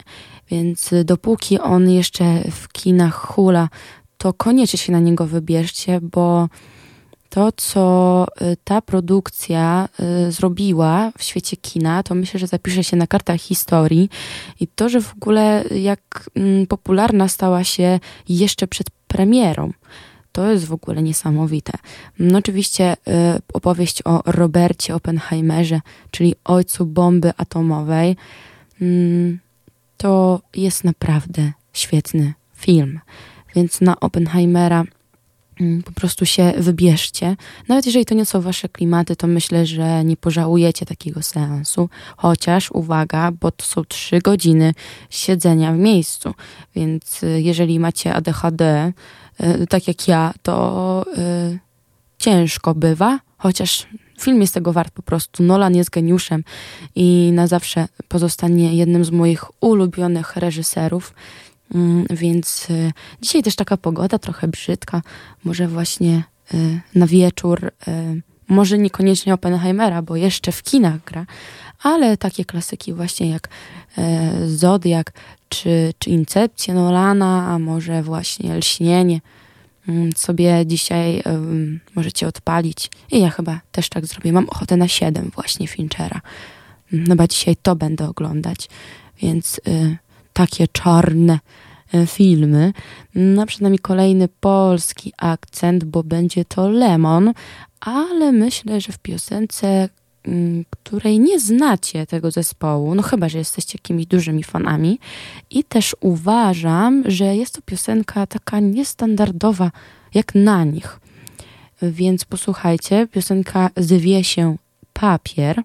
Więc 0.50 0.94
y, 0.94 1.04
dopóki 1.04 1.60
on 1.60 1.90
jeszcze 1.90 2.52
w 2.52 2.68
kinach 2.68 3.16
hula, 3.16 3.70
to 4.18 4.34
koniecznie 4.34 4.80
się 4.80 4.92
na 4.92 5.00
niego 5.00 5.28
wybierzcie, 5.28 6.00
bo 6.02 6.50
to, 7.30 7.52
co 7.52 8.26
y, 8.42 8.58
ta 8.64 8.82
produkcja 8.82 9.90
y, 10.28 10.32
zrobiła 10.32 11.12
w 11.18 11.24
świecie 11.24 11.58
kina, 11.58 12.04
to 12.04 12.16
myślę, 12.16 12.40
że 12.40 12.48
zapisze 12.48 12.84
się 12.84 12.98
na 12.98 13.08
kartach 13.08 13.42
historii. 13.42 14.10
I 14.60 14.68
to, 14.68 14.90
że 14.90 15.02
w 15.02 15.14
ogóle 15.14 15.64
jak 15.76 16.30
mm, 16.36 16.68
popularna 16.68 17.28
stała 17.28 17.64
się 17.64 18.00
jeszcze 18.30 18.68
przed 18.68 18.88
premierą. 19.08 19.72
To 20.36 20.52
jest 20.52 20.65
w 20.65 20.74
ogóle 20.74 21.04
niesamowite. 21.04 21.74
No 22.19 22.38
oczywiście 22.38 22.93
y, 22.93 22.98
opowieść 23.54 24.02
o 24.06 24.21
Robercie 24.26 24.95
Oppenheimerze, 24.95 25.82
czyli 26.12 26.36
ojcu 26.43 26.86
bomby 26.86 27.32
atomowej, 27.38 28.15
mm, 28.82 29.39
to 29.98 30.41
jest 30.56 30.84
naprawdę 30.84 31.52
świetny 31.74 32.34
film. 32.56 33.00
Więc 33.56 33.82
na 33.82 34.00
Oppenheimera 34.00 34.84
mm, 35.62 35.84
po 35.84 35.91
prostu 35.91 36.26
się 36.26 36.54
wybierzcie. 36.58 37.36
Nawet 37.67 37.86
jeżeli 37.86 38.06
to 38.06 38.15
nie 38.15 38.26
są 38.26 38.41
wasze 38.41 38.69
klimaty, 38.69 39.15
to 39.15 39.28
myślę, 39.28 39.65
że 39.65 40.06
nie 40.06 40.17
pożałujecie 40.17 40.86
takiego 40.86 41.21
seansu. 41.21 41.89
Chociaż, 42.17 42.71
uwaga, 42.71 43.32
bo 43.32 43.52
to 43.52 43.65
są 43.65 43.86
trzy 43.86 44.19
godziny 44.19 44.74
siedzenia 45.10 45.74
w 45.74 45.78
miejscu. 45.78 46.34
Więc 46.76 47.24
y, 47.24 47.41
jeżeli 47.41 47.80
macie 47.80 48.13
ADHD, 48.13 48.93
tak 49.69 49.88
jak 49.88 50.08
ja, 50.08 50.34
to 50.41 51.06
y, 51.17 51.60
ciężko 52.17 52.76
bywa, 52.76 53.19
chociaż 53.38 53.88
film 54.19 54.41
jest 54.41 54.54
tego 54.54 54.74
wart 54.74 54.93
po 54.93 55.02
prostu. 55.02 55.43
Nolan 55.43 55.76
jest 55.76 55.89
geniuszem 55.89 56.43
i 56.95 57.32
na 57.34 57.48
zawsze 57.48 57.88
pozostanie 58.08 58.76
jednym 58.76 59.06
z 59.06 59.12
moich 59.12 59.63
ulubionych 59.63 60.36
reżyserów. 60.36 61.13
Mm, 61.76 62.06
Więc 62.10 62.69
y, 62.69 62.91
dzisiaj 63.21 63.43
też 63.43 63.56
taka 63.56 63.78
pogoda 63.78 64.19
trochę 64.19 64.48
brzydka. 64.48 65.02
Może 65.43 65.67
właśnie 65.67 66.24
na 66.95 67.08
wieczór, 67.08 67.71
może 68.48 68.78
niekoniecznie 68.78 69.34
Oppenheimera, 69.34 70.02
bo 70.02 70.15
jeszcze 70.15 70.52
w 70.52 70.63
kinach 70.63 71.04
gra, 71.06 71.26
ale 71.84 72.18
takie 72.18 72.46
klasyki 72.46 72.94
właśnie 72.94 73.30
jak 73.30 73.50
e, 73.98 74.32
Zodiak 74.48 75.14
czy, 75.50 75.94
czy 76.00 76.10
Incepcja 76.10 76.74
Nolana, 76.74 77.48
a 77.48 77.60
może 77.60 78.04
właśnie 78.04 78.58
Lśnienie 78.58 79.22
mm, 79.88 80.14
sobie 80.16 80.66
dzisiaj 80.66 81.22
em, 81.26 81.80
możecie 81.96 82.28
odpalić. 82.28 82.90
I 83.12 83.20
ja 83.20 83.30
chyba 83.30 83.60
też 83.72 83.90
tak 83.90 84.06
zrobię. 84.06 84.34
Mam 84.34 84.50
ochotę 84.50 84.78
na 84.78 84.88
7 84.88 85.32
właśnie 85.36 85.68
Finchera. 85.68 86.22
Mm, 86.94 87.06
Chyba 87.06 87.28
dzisiaj 87.28 87.56
to 87.62 87.76
będę 87.76 88.10
oglądać. 88.10 88.70
Więc 89.22 89.62
y, 89.68 89.98
takie 90.34 90.68
czarne 90.68 91.40
y, 91.94 92.08
filmy. 92.08 92.74
No, 93.16 93.46
przed 93.46 93.62
nami 93.62 93.80
kolejny 93.80 94.28
polski 94.28 95.14
akcent, 95.18 95.84
bo 95.84 96.04
będzie 96.04 96.46
to 96.46 96.70
Lemon, 96.70 97.34
ale 97.80 98.32
myślę, 98.32 98.82
że 98.82 98.94
w 98.94 99.00
piosence, 99.00 99.90
której 100.70 101.20
nie 101.20 101.40
znacie 101.40 102.06
tego 102.06 102.32
zespołu, 102.32 102.96
no 102.96 103.02
chyba, 103.02 103.30
że 103.30 103.38
jesteście 103.38 103.78
jakimiś 103.78 104.06
dużymi 104.06 104.44
fanami. 104.44 105.00
I 105.50 105.64
też 105.64 105.96
uważam, 106.00 107.04
że 107.06 107.36
jest 107.36 107.56
to 107.56 107.62
piosenka 107.62 108.28
taka 108.28 108.60
niestandardowa, 108.60 109.72
jak 110.14 110.36
na 110.36 110.64
nich. 110.64 111.00
Więc 111.82 112.26
posłuchajcie, 112.26 113.08
piosenka 113.08 113.70
zwie 113.78 114.24
się 114.24 114.58
Papier. 114.94 115.64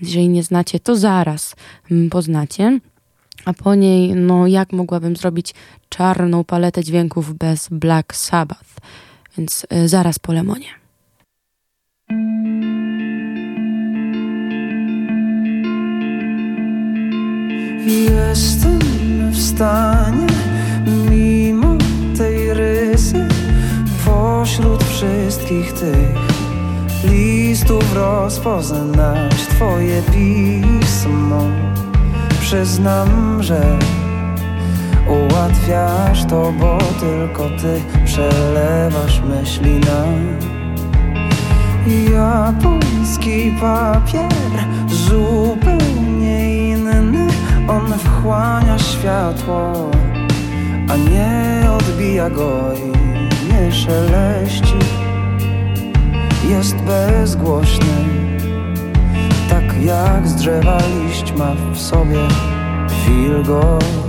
Jeżeli 0.00 0.28
nie 0.28 0.42
znacie, 0.42 0.80
to 0.80 0.96
zaraz 0.96 1.56
mm, 1.90 2.10
poznacie. 2.10 2.80
A 3.44 3.52
po 3.52 3.74
niej, 3.74 4.14
no 4.14 4.46
jak 4.46 4.72
mogłabym 4.72 5.16
zrobić 5.16 5.54
czarną 5.88 6.44
paletę 6.44 6.84
dźwięków 6.84 7.34
bez 7.34 7.68
Black 7.70 8.14
Sabbath? 8.14 8.70
Więc 9.38 9.66
y, 9.72 9.88
zaraz 9.88 10.18
po 10.18 10.32
lemonie. 10.32 10.66
Jestem 17.86 18.78
w 19.30 19.40
stanie, 19.40 20.26
mimo 21.10 21.76
tej 22.18 22.54
rysy, 22.54 23.28
pośród 24.04 24.84
wszystkich 24.84 25.72
tych 25.72 26.18
listów 27.04 27.94
rozpoznać 27.94 29.32
Twoje 29.50 30.02
pismo. 30.02 31.42
Przyznam, 32.40 33.42
że 33.42 33.78
ułatwiasz 35.08 36.24
to, 36.24 36.52
bo 36.60 36.78
tylko 36.78 37.48
Ty 37.48 37.80
przelewasz 38.04 39.20
myśli 39.20 39.80
nam. 39.80 40.38
Japoński 42.12 43.52
papier 43.60 44.32
zupełnie 44.88 45.93
światło, 49.04 49.90
a 50.88 50.96
nie 50.96 51.70
odbija 51.70 52.30
go 52.30 52.60
i 52.74 53.52
nie 53.52 53.72
szeleści. 53.72 54.78
Jest 56.48 56.76
bezgłośny, 56.76 57.94
tak 59.50 59.82
jak 59.82 60.28
z 60.28 60.34
drzewa 60.34 60.78
liść 60.78 61.32
ma 61.32 61.54
w 61.74 61.78
sobie 61.80 62.28
wilgoć 63.06 64.03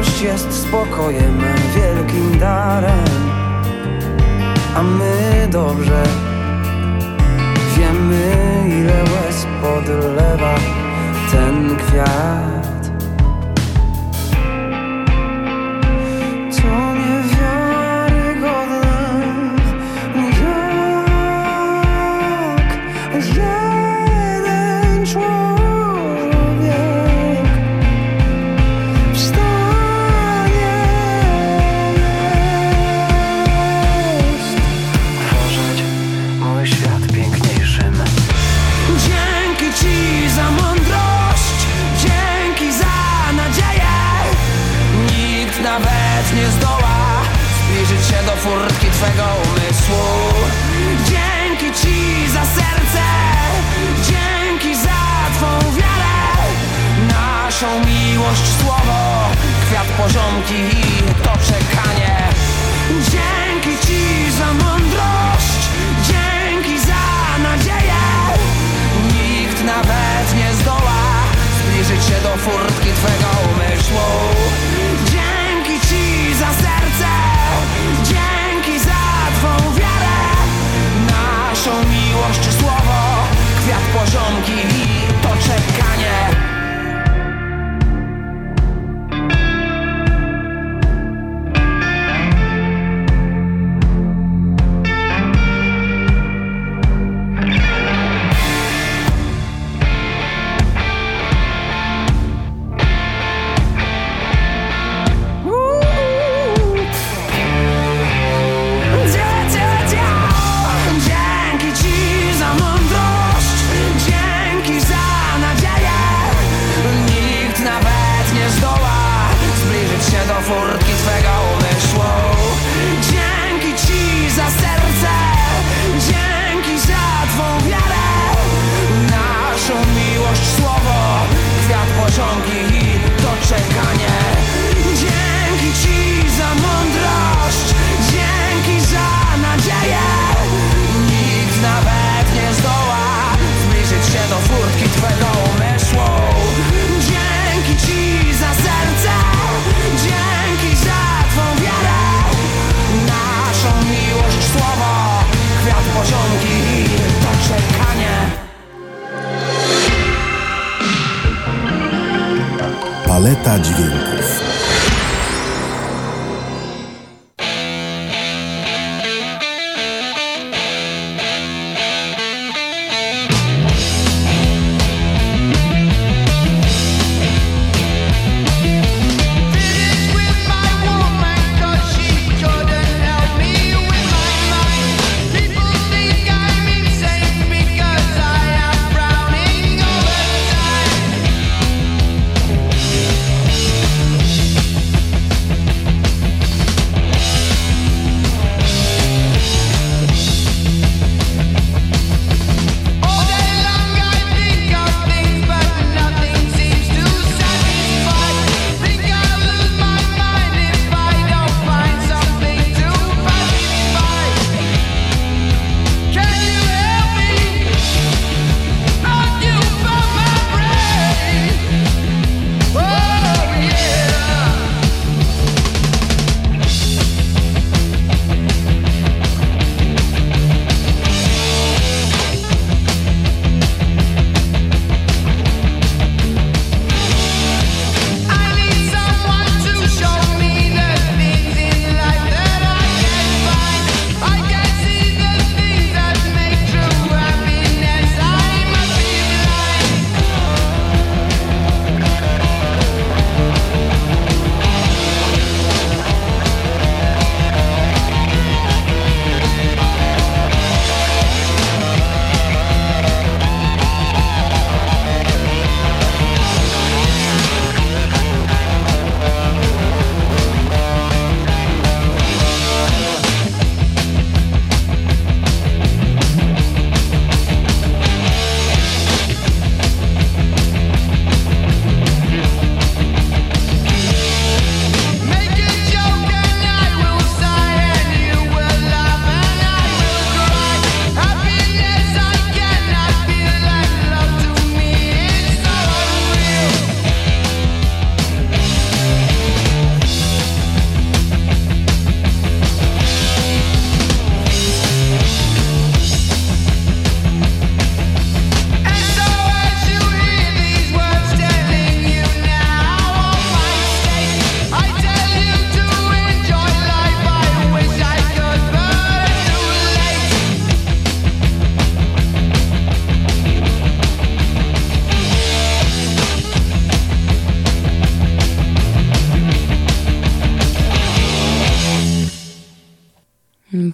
Miłość 0.00 0.22
jest 0.22 0.62
spokojem, 0.62 1.40
wielkim 1.74 2.38
darem. 2.38 3.30
A 4.76 4.82
my 4.82 5.48
dobrze 5.50 6.02
Wiemy 7.76 8.32
ile 8.68 9.02
łez 9.02 9.46
podlewa 9.62 10.54
ten 11.32 11.76
kwiat 11.76 12.59
słowo, 58.38 59.30
kwiat 59.66 59.86
poziomki 59.86 60.54
i 60.54 61.02
to 61.22 61.32
czekanie. 61.32 62.16
Dzięki 62.90 63.86
ci 63.86 64.32
za 64.32 64.46
mądrość, 64.46 65.60
dzięki 66.02 66.78
za 66.78 67.02
nadzieję. 67.42 68.02
Nikt 69.12 69.64
nawet 69.64 70.36
nie 70.36 70.54
zdoła 70.54 71.00
zbliżyć 71.58 72.04
się 72.04 72.20
do 72.22 72.36
furtki 72.36 72.88
twego 72.92 73.30
umysłu. 73.52 74.08
Dzięki 75.04 75.86
ci 75.88 76.34
za 76.34 76.52
serce, 76.52 77.10
dzięki 78.04 78.78
za 78.78 79.02
twą 79.36 79.74
wiarę. 79.74 80.20
Naszą 81.06 81.70
miłość, 81.70 82.58
słowo, 82.60 83.26
kwiat 83.60 83.82
poziomki 83.94 84.52
i 84.52 85.22
to 85.22 85.28
czekanie. 85.28 86.39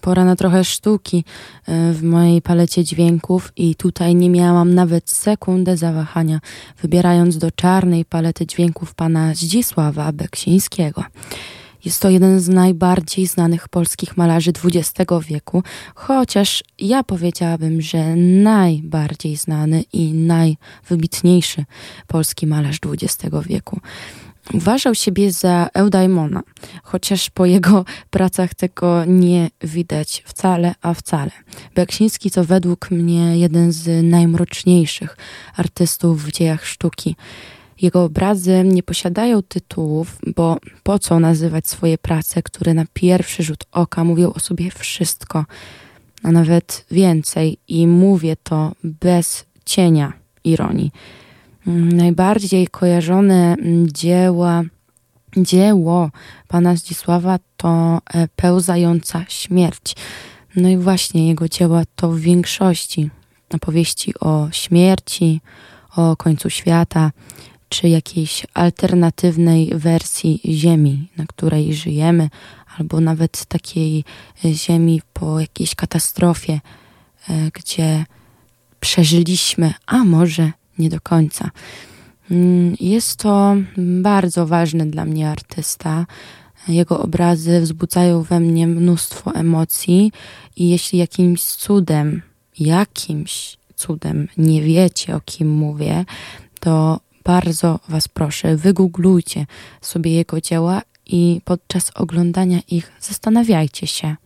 Pora 0.06 0.24
na 0.24 0.36
trochę 0.36 0.64
sztuki 0.64 1.24
e, 1.66 1.92
w 1.92 2.02
mojej 2.02 2.42
palecie 2.42 2.84
dźwięków 2.84 3.52
i 3.56 3.74
tutaj 3.74 4.14
nie 4.14 4.30
miałam 4.30 4.74
nawet 4.74 5.10
sekundę 5.10 5.76
zawahania, 5.76 6.40
wybierając 6.82 7.38
do 7.38 7.50
czarnej 7.50 8.04
palety 8.04 8.46
dźwięków 8.46 8.94
pana 8.94 9.34
Zdzisława 9.34 10.12
Beksińskiego. 10.12 11.04
Jest 11.84 12.02
to 12.02 12.10
jeden 12.10 12.40
z 12.40 12.48
najbardziej 12.48 13.26
znanych 13.26 13.68
polskich 13.68 14.16
malarzy 14.16 14.50
XX 14.64 15.12
wieku, 15.28 15.62
chociaż 15.94 16.64
ja 16.78 17.04
powiedziałabym, 17.04 17.80
że 17.80 18.16
najbardziej 18.16 19.36
znany 19.36 19.84
i 19.92 20.12
najwybitniejszy 20.12 21.64
polski 22.06 22.46
malarz 22.46 22.78
XX 22.84 23.34
wieku. 23.46 23.80
Uważał 24.54 24.94
siebie 24.94 25.32
za 25.32 25.68
eudaimona, 25.74 26.42
chociaż 26.82 27.30
po 27.30 27.46
jego 27.46 27.84
pracach 28.10 28.54
tego 28.54 29.04
nie 29.04 29.50
widać 29.60 30.22
wcale, 30.26 30.74
a 30.82 30.94
wcale. 30.94 31.30
Beksiński 31.74 32.30
to 32.30 32.44
według 32.44 32.90
mnie 32.90 33.38
jeden 33.38 33.72
z 33.72 34.04
najmroczniejszych 34.04 35.16
artystów 35.56 36.24
w 36.24 36.32
dziejach 36.32 36.66
sztuki. 36.66 37.16
Jego 37.82 38.04
obrazy 38.04 38.62
nie 38.64 38.82
posiadają 38.82 39.42
tytułów, 39.42 40.18
bo 40.36 40.56
po 40.82 40.98
co 40.98 41.20
nazywać 41.20 41.68
swoje 41.68 41.98
prace, 41.98 42.42
które 42.42 42.74
na 42.74 42.84
pierwszy 42.92 43.42
rzut 43.42 43.64
oka 43.72 44.04
mówią 44.04 44.32
o 44.32 44.40
sobie 44.40 44.70
wszystko, 44.70 45.44
a 46.22 46.32
nawet 46.32 46.84
więcej, 46.90 47.58
i 47.68 47.86
mówię 47.86 48.36
to 48.42 48.72
bez 48.84 49.44
cienia 49.64 50.12
ironii. 50.44 50.90
Mm, 51.66 51.92
Najbardziej 51.92 52.66
kojarzone 52.66 53.54
mm, 53.54 53.92
dzieła, 53.92 54.62
dzieło 55.36 56.10
pana 56.48 56.76
Zdzisława 56.76 57.38
to 57.56 58.00
e, 58.14 58.28
Pełzająca 58.36 59.24
śmierć. 59.28 59.96
No 60.56 60.68
i 60.68 60.76
właśnie 60.76 61.28
jego 61.28 61.48
dzieła 61.48 61.82
to 61.96 62.10
w 62.10 62.18
większości 62.18 63.10
opowieści 63.54 64.14
o 64.20 64.48
śmierci, 64.52 65.40
o 65.96 66.16
końcu 66.16 66.50
świata, 66.50 67.12
czy 67.68 67.88
jakiejś 67.88 68.46
alternatywnej 68.54 69.72
wersji 69.74 70.40
Ziemi, 70.44 71.08
na 71.16 71.26
której 71.26 71.74
żyjemy, 71.74 72.28
albo 72.78 73.00
nawet 73.00 73.44
takiej 73.44 74.04
e, 74.44 74.52
Ziemi 74.52 75.02
po 75.12 75.40
jakiejś 75.40 75.74
katastrofie, 75.74 76.60
e, 77.28 77.50
gdzie 77.52 78.04
przeżyliśmy, 78.80 79.74
a 79.86 80.04
może 80.04 80.52
nie 80.78 80.88
do 80.88 81.00
końca. 81.00 81.50
Mm, 82.30 82.76
Jest 82.80 83.16
to 83.16 83.56
bardzo 83.76 84.46
ważny 84.46 84.86
dla 84.86 85.04
mnie 85.04 85.30
artysta. 85.30 86.06
Jego 86.68 87.00
obrazy 87.00 87.60
wzbudzają 87.60 88.22
we 88.22 88.40
mnie 88.40 88.66
mnóstwo 88.66 89.34
emocji 89.34 90.12
i 90.56 90.68
jeśli 90.68 90.98
jakimś 90.98 91.42
cudem, 91.42 92.22
jakimś 92.58 93.56
cudem 93.76 94.28
nie 94.36 94.62
wiecie 94.62 95.16
o 95.16 95.20
kim 95.20 95.48
mówię, 95.48 96.04
to 96.60 97.00
bardzo 97.24 97.80
Was 97.88 98.08
proszę, 98.08 98.56
wygooglujcie 98.56 99.46
sobie 99.80 100.14
jego 100.14 100.40
dzieła 100.40 100.82
i 101.06 101.40
podczas 101.44 101.90
oglądania 101.94 102.60
ich 102.68 102.92
zastanawiajcie 103.00 103.86
się. 103.86 104.16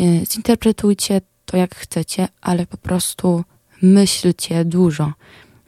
E, 0.00 0.26
zinterpretujcie 0.26 1.20
to 1.44 1.56
jak 1.56 1.74
chcecie, 1.74 2.28
ale 2.40 2.66
po 2.66 2.76
prostu 2.76 3.44
myślcie 3.82 4.64
dużo. 4.64 5.12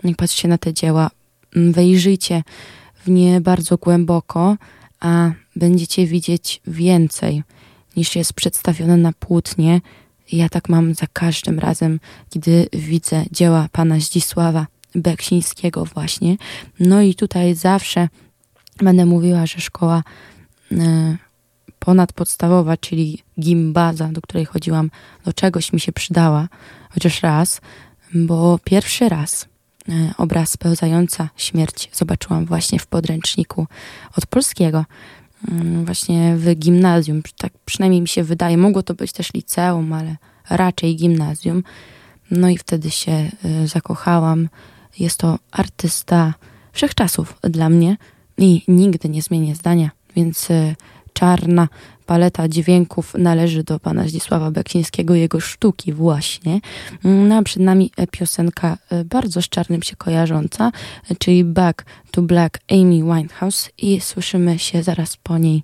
Jak 0.04 0.16
patrzycie 0.16 0.48
na 0.48 0.58
te 0.58 0.72
dzieła, 0.72 1.10
wejrzyjcie 1.56 2.42
w 3.04 3.10
nie 3.10 3.40
bardzo 3.40 3.76
głęboko, 3.76 4.56
a 5.00 5.30
będziecie 5.56 6.06
widzieć 6.06 6.60
więcej 6.66 7.42
niż 7.96 8.16
jest 8.16 8.32
przedstawione 8.32 8.96
na 8.96 9.12
płótnie. 9.12 9.80
Ja 10.32 10.48
tak 10.48 10.68
mam 10.68 10.94
za 10.94 11.06
każdym 11.12 11.58
razem, 11.58 12.00
kiedy 12.30 12.66
widzę 12.72 13.24
dzieła 13.32 13.68
pana 13.72 14.00
Zdzisława 14.00 14.66
Beksińskiego 14.94 15.84
właśnie. 15.84 16.36
No 16.80 17.02
i 17.02 17.14
tutaj 17.14 17.54
zawsze 17.54 18.08
będę 18.78 19.06
mówiła, 19.06 19.46
że 19.46 19.60
szkoła 19.60 20.02
e, 20.72 21.16
ponadpodstawowa, 21.78 22.76
czyli 22.76 23.22
gimbaza, 23.40 24.08
do 24.08 24.20
której 24.20 24.44
chodziłam, 24.44 24.90
do 25.24 25.32
czegoś 25.32 25.72
mi 25.72 25.80
się 25.80 25.92
przydała, 25.92 26.48
chociaż 26.90 27.22
raz, 27.22 27.60
bo 28.14 28.58
pierwszy 28.64 29.08
raz 29.08 29.48
e, 29.88 30.14
obraz 30.18 30.56
pełzająca 30.56 31.28
śmierć 31.36 31.90
zobaczyłam 31.92 32.46
właśnie 32.46 32.78
w 32.78 32.86
podręczniku 32.86 33.66
od 34.16 34.26
polskiego, 34.26 34.84
mm, 35.50 35.84
właśnie 35.84 36.36
w 36.36 36.54
gimnazjum, 36.54 37.22
tak 37.38 37.52
przynajmniej 37.64 38.00
mi 38.00 38.08
się 38.08 38.24
wydaje, 38.24 38.58
mogło 38.58 38.82
to 38.82 38.94
być 38.94 39.12
też 39.12 39.34
liceum, 39.34 39.92
ale 39.92 40.16
raczej 40.50 40.96
gimnazjum. 40.96 41.62
No 42.30 42.48
i 42.48 42.58
wtedy 42.58 42.90
się 42.90 43.12
e, 43.12 43.30
zakochałam. 43.66 44.48
Jest 44.98 45.18
to 45.18 45.38
artysta 45.50 46.34
wszechczasów 46.72 47.38
dla 47.42 47.68
mnie 47.68 47.96
i 48.38 48.62
nigdy 48.68 49.08
nie 49.08 49.22
zmienię 49.22 49.54
zdania, 49.54 49.90
więc 50.16 50.50
e, 50.50 50.74
czarna 51.12 51.68
paleta 52.06 52.48
dźwięków 52.48 53.14
należy 53.18 53.64
do 53.64 53.78
pana 53.80 54.08
Zdzisława 54.08 54.50
Beksińskiego, 54.50 55.14
jego 55.14 55.40
sztuki 55.40 55.92
właśnie. 55.92 56.60
No 57.04 57.36
a 57.36 57.42
przed 57.42 57.62
nami 57.62 57.90
piosenka 58.10 58.78
e, 58.90 59.04
bardzo 59.04 59.42
z 59.42 59.48
czarnym 59.48 59.82
się 59.82 59.96
kojarząca, 59.96 60.72
e, 61.10 61.14
czyli 61.14 61.44
Back 61.44 61.84
to 62.10 62.22
Black 62.22 62.58
Amy 62.70 63.02
Winehouse 63.02 63.70
i 63.78 64.00
słyszymy 64.00 64.58
się 64.58 64.82
zaraz 64.82 65.16
po 65.16 65.38
niej. 65.38 65.62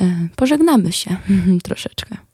E, 0.00 0.28
pożegnamy 0.36 0.92
się 0.92 1.16
troszeczkę. 1.64 2.31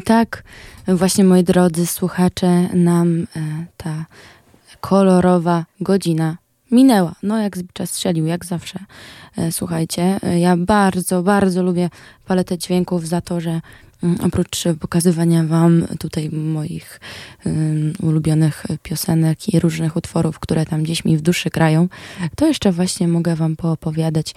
I 0.00 0.02
tak 0.02 0.42
właśnie, 0.88 1.24
moi 1.24 1.44
drodzy 1.44 1.86
słuchacze, 1.86 2.68
nam 2.74 3.26
e, 3.36 3.40
ta 3.76 4.06
kolorowa 4.80 5.64
godzina 5.80 6.36
minęła. 6.70 7.14
No 7.22 7.38
jak 7.38 7.56
czas 7.72 7.90
strzelił, 7.90 8.26
jak 8.26 8.44
zawsze. 8.44 8.78
E, 9.36 9.52
słuchajcie, 9.52 10.18
e, 10.22 10.40
ja 10.40 10.56
bardzo, 10.56 11.22
bardzo 11.22 11.62
lubię 11.62 11.90
paletę 12.26 12.58
dźwięków 12.58 13.08
za 13.08 13.20
to, 13.20 13.40
że 13.40 13.60
mm, 14.02 14.16
oprócz 14.22 14.64
pokazywania 14.80 15.44
wam 15.44 15.86
tutaj 15.98 16.30
moich 16.30 17.00
ulubionych 18.02 18.66
piosenek 18.82 19.54
i 19.54 19.60
różnych 19.60 19.96
utworów, 19.96 20.38
które 20.38 20.66
tam 20.66 20.82
gdzieś 20.82 21.04
mi 21.04 21.16
w 21.16 21.20
duszy 21.20 21.50
grają, 21.50 21.88
to 22.36 22.46
jeszcze 22.46 22.72
właśnie 22.72 23.08
mogę 23.08 23.36
wam 23.36 23.56
poopowiadać 23.56 24.34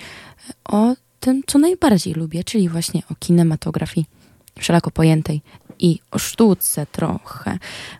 o 0.66 0.96
tym, 1.20 1.42
co 1.48 1.60
najbardziej 1.60 2.14
lubię, 2.14 2.44
czyli 2.44 2.70
właśnie 2.70 3.02
o 3.12 3.16
kinematografii 3.20 4.23
wszelako 4.60 4.92
pojętej 4.92 5.42
i 5.80 6.00
o 6.12 6.20
sztuce 6.20 6.86
trochę 6.86 7.58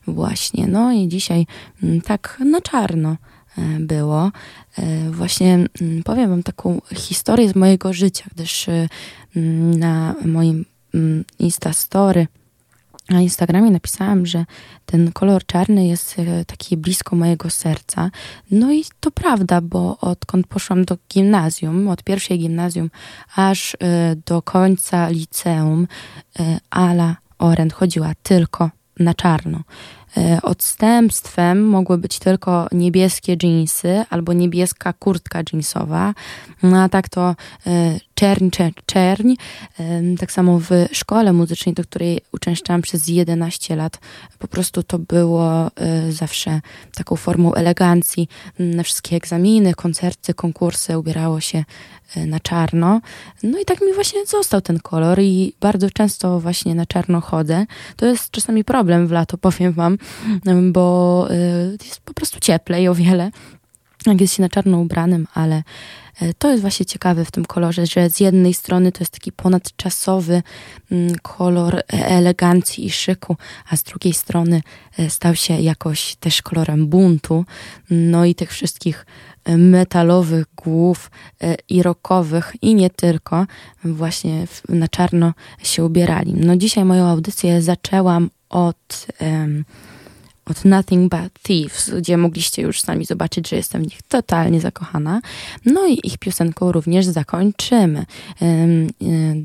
właśnie. 0.08 0.68
No 0.68 0.92
i 0.92 1.08
dzisiaj 1.08 1.46
mm, 1.84 2.02
tak 2.02 2.38
na 2.46 2.62
czarno 2.62 3.18
e, 3.58 3.80
było. 3.80 4.32
E, 4.78 5.10
Właśnie 5.12 5.54
mm, 5.82 6.04
powiem 6.04 6.30
wam 6.30 6.44
taką 6.44 6.82
historię 6.96 7.50
z 7.50 7.56
mojego 7.56 7.94
życia, 7.94 8.26
gdyż 8.36 8.68
mm, 9.36 9.80
na 9.80 10.16
moim 10.26 10.66
Instastory 11.40 12.28
na 13.10 13.22
Instagramie 13.22 13.72
napisałam, 13.72 14.26
że 14.26 14.46
ten 14.86 15.12
kolor 15.12 15.46
czarny 15.46 15.88
jest 15.88 16.20
e, 16.20 16.46
taki 16.46 16.78
blisko 16.78 17.16
mojego 17.16 17.50
serca. 17.50 18.12
No 18.52 18.72
i 18.72 18.86
to 19.00 19.12
prawda, 19.12 19.62
bo 19.62 19.98
odkąd 20.02 20.48
poszłam 20.48 20.86
do 20.86 20.98
gimnazjum, 21.10 21.88
od 21.88 22.04
pierwszej 22.04 22.40
gimnazjum 22.40 22.90
aż 23.36 23.76
e, 23.76 24.16
do 24.26 24.42
końca 24.42 25.10
liceum, 25.10 25.88
e, 26.40 26.60
Ala 26.70 27.16
Orent 27.40 27.74
chodziła 27.74 28.12
tylko 28.24 28.70
na 29.00 29.14
czarno. 29.14 29.60
Odstępstwem 30.44 31.68
mogły 31.68 31.98
być 31.98 32.20
tylko 32.20 32.68
niebieskie 32.72 33.38
dżinsy 33.38 34.04
albo 34.10 34.34
niebieska 34.34 34.94
kurtka 34.94 35.40
jeansowa. 35.54 36.14
No 36.64 36.82
a 36.82 36.90
tak 36.90 37.10
to 37.10 37.36
czerń, 38.16 38.50
czerń, 38.50 38.74
czerń. 38.86 39.34
Tak 40.20 40.32
samo 40.32 40.60
w 40.60 40.70
szkole 40.92 41.34
muzycznej, 41.34 41.76
do 41.76 41.84
której 41.84 42.20
uczęszczałam 42.32 42.82
przez 42.82 43.08
11 43.08 43.76
lat, 43.76 44.00
po 44.40 44.48
prostu 44.48 44.84
to 44.84 45.00
było 45.00 45.68
e, 45.76 46.12
zawsze 46.12 46.62
taką 46.96 47.16
formą 47.16 47.54
elegancji. 47.54 48.28
Na 48.60 48.84
wszystkie 48.84 49.16
egzaminy, 49.16 49.74
koncerty, 49.74 50.34
konkursy 50.34 50.98
ubierało 50.98 51.42
się 51.42 51.64
e, 52.16 52.26
na 52.26 52.40
czarno. 52.40 53.02
No 53.44 53.60
i 53.60 53.66
tak 53.66 53.82
mi 53.82 53.94
właśnie 53.94 54.26
został 54.26 54.62
ten 54.62 54.80
kolor 54.80 55.20
i 55.22 55.54
bardzo 55.60 55.90
często 55.90 56.40
właśnie 56.40 56.76
na 56.76 56.86
czarno 56.86 57.22
chodzę. 57.22 57.66
To 57.96 58.06
jest 58.06 58.32
czasami 58.32 58.64
problem 58.64 59.08
w 59.08 59.12
lato, 59.12 59.38
powiem 59.48 59.74
wam, 59.74 59.98
bo 60.72 61.28
e, 61.30 61.36
jest 61.86 62.02
po 62.02 62.14
prostu 62.14 62.40
cieplej 62.40 62.88
o 62.88 62.96
wiele 62.96 63.32
jak 64.12 64.22
jest 64.22 64.34
się 64.34 64.42
na 64.42 64.50
czarno 64.50 64.80
ubranym, 64.80 65.28
ale 65.34 65.64
e, 66.22 66.34
to 66.34 66.50
jest 66.50 66.62
właśnie 66.62 66.86
ciekawe 66.86 67.26
w 67.26 67.32
tym 67.32 67.46
kolorze, 67.46 67.86
że 67.86 68.10
z 68.10 68.20
jednej 68.20 68.54
strony 68.54 68.92
to 68.92 69.00
jest 69.00 69.14
taki 69.14 69.32
ponadczasowy 69.32 70.44
mm, 70.92 71.16
kolor 71.22 71.76
e, 71.76 71.84
elegancji 71.90 72.86
i 72.86 72.92
szyku, 72.92 73.38
a 73.70 73.78
z 73.78 73.84
drugiej 73.84 74.14
strony 74.14 74.62
e, 75.00 75.10
stał 75.10 75.36
się 75.36 75.54
jakoś 75.54 76.16
też 76.16 76.42
kolorem 76.42 76.88
buntu, 76.88 77.46
no 77.90 78.26
i 78.26 78.36
tych 78.36 78.52
wszystkich 78.52 79.06
metalowych 79.58 80.46
głów 80.56 81.12
i 81.70 81.84
rockowych 81.84 82.54
i 82.62 82.76
nie 82.76 82.90
tylko 82.90 83.46
właśnie 83.84 84.48
na 84.70 84.88
czarno 84.88 85.34
się 85.64 85.86
ubierali. 85.86 86.34
No 86.34 86.56
dzisiaj 86.56 86.86
moją 86.86 87.06
audycję 87.06 87.62
zaczęłam 87.62 88.30
od... 88.50 89.08
em, 89.20 89.66
od 90.46 90.66
Nothing 90.66 91.12
But 91.12 91.44
Thieves, 91.44 91.92
gdzie 91.98 92.18
mogliście 92.18 92.62
już 92.62 92.82
sami 92.82 93.06
zobaczyć, 93.06 93.50
że 93.50 93.56
jestem 93.56 93.82
w 93.82 93.86
nich 93.86 94.02
totalnie 94.02 94.62
zakochana. 94.62 95.22
No 95.66 95.88
i 95.88 96.00
ich 96.04 96.18
piosenką 96.18 96.72
również 96.72 97.06
zakończymy. 97.06 98.06
Ym, 98.42 98.88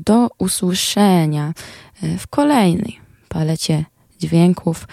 Do 0.05 0.29
usłyszenia 0.37 1.53
y, 2.03 2.17
w 2.17 2.27
kolejnej 2.27 2.99
palecie 3.29 3.85
dźwięków 4.19 4.87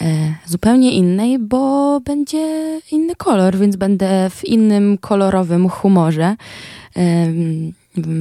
y, 0.00 0.04
zupełnie 0.46 0.92
innej, 0.92 1.38
bo 1.38 2.00
będzie 2.00 2.80
inny 2.90 3.14
kolor, 3.16 3.56
więc 3.56 3.76
będę 3.76 4.30
w 4.30 4.44
innym 4.44 4.98
kolorowym 4.98 5.68
humorze. 5.68 6.36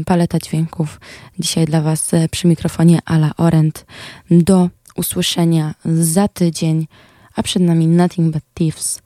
Paleta 0.05 0.39
dźwięków 0.39 0.99
dzisiaj 1.39 1.65
dla 1.65 1.81
Was 1.81 2.13
y, 2.13 2.27
przy 2.31 2.47
mikrofonie 2.47 2.99
Ala 3.05 3.31
Orent. 3.37 3.85
Do 4.31 4.69
usłyszenia 4.95 5.73
za 5.85 6.27
tydzień 6.27 6.87
a 7.35 7.43
przed 7.43 7.61
nami 7.61 7.87
Nothing 7.87 8.33
But 8.33 8.43
Thieves 8.53 9.01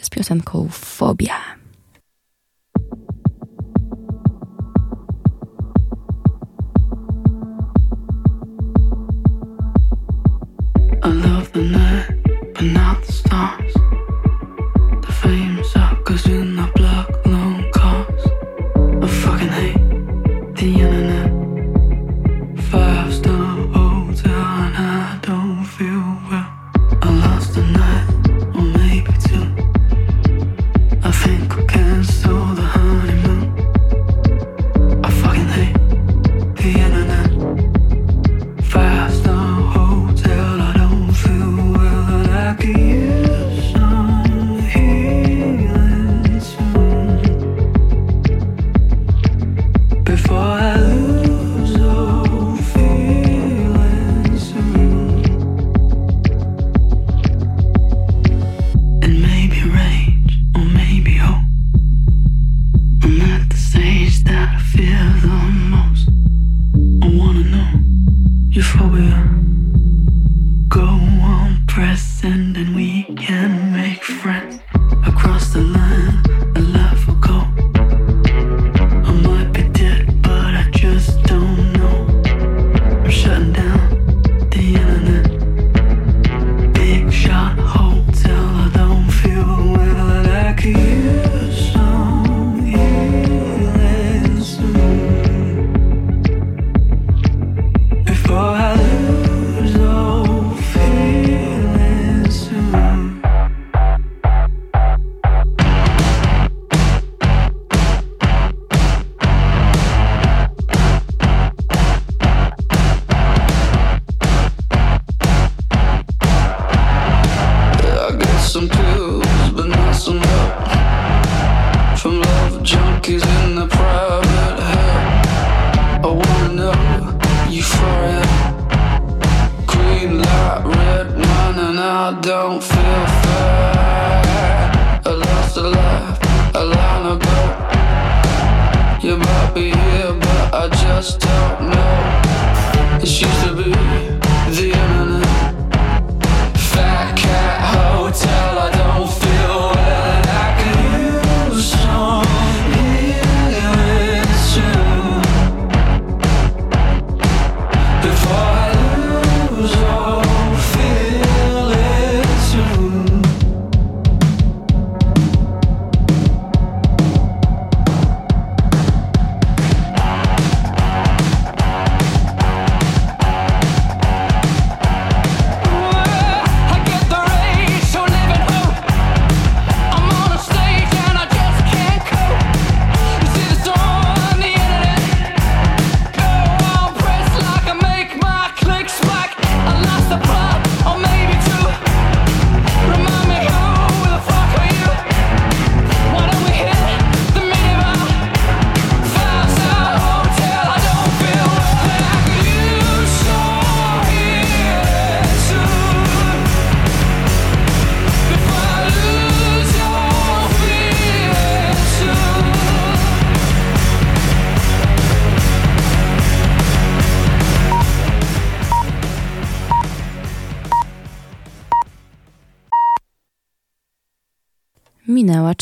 z 0.00 0.10
piosenką 0.10 0.68
Fobia. 0.70 1.34
I 11.04 11.08
love 11.08 11.50
the 11.52 11.62
night, 11.62 12.22
but 12.54 12.62
not 12.62 13.06
the 13.06 13.12
stars. 13.12 13.74
The 15.06 15.12
fame 15.12 15.64
suckers 15.64 16.26
in 16.26 16.56
the 16.56 16.68
long 17.26 17.70
cars. 17.72 18.22
I 19.02 19.06
fucking 19.06 19.48
hate 19.48 20.54
the 20.54 20.66
internet. 20.66 21.21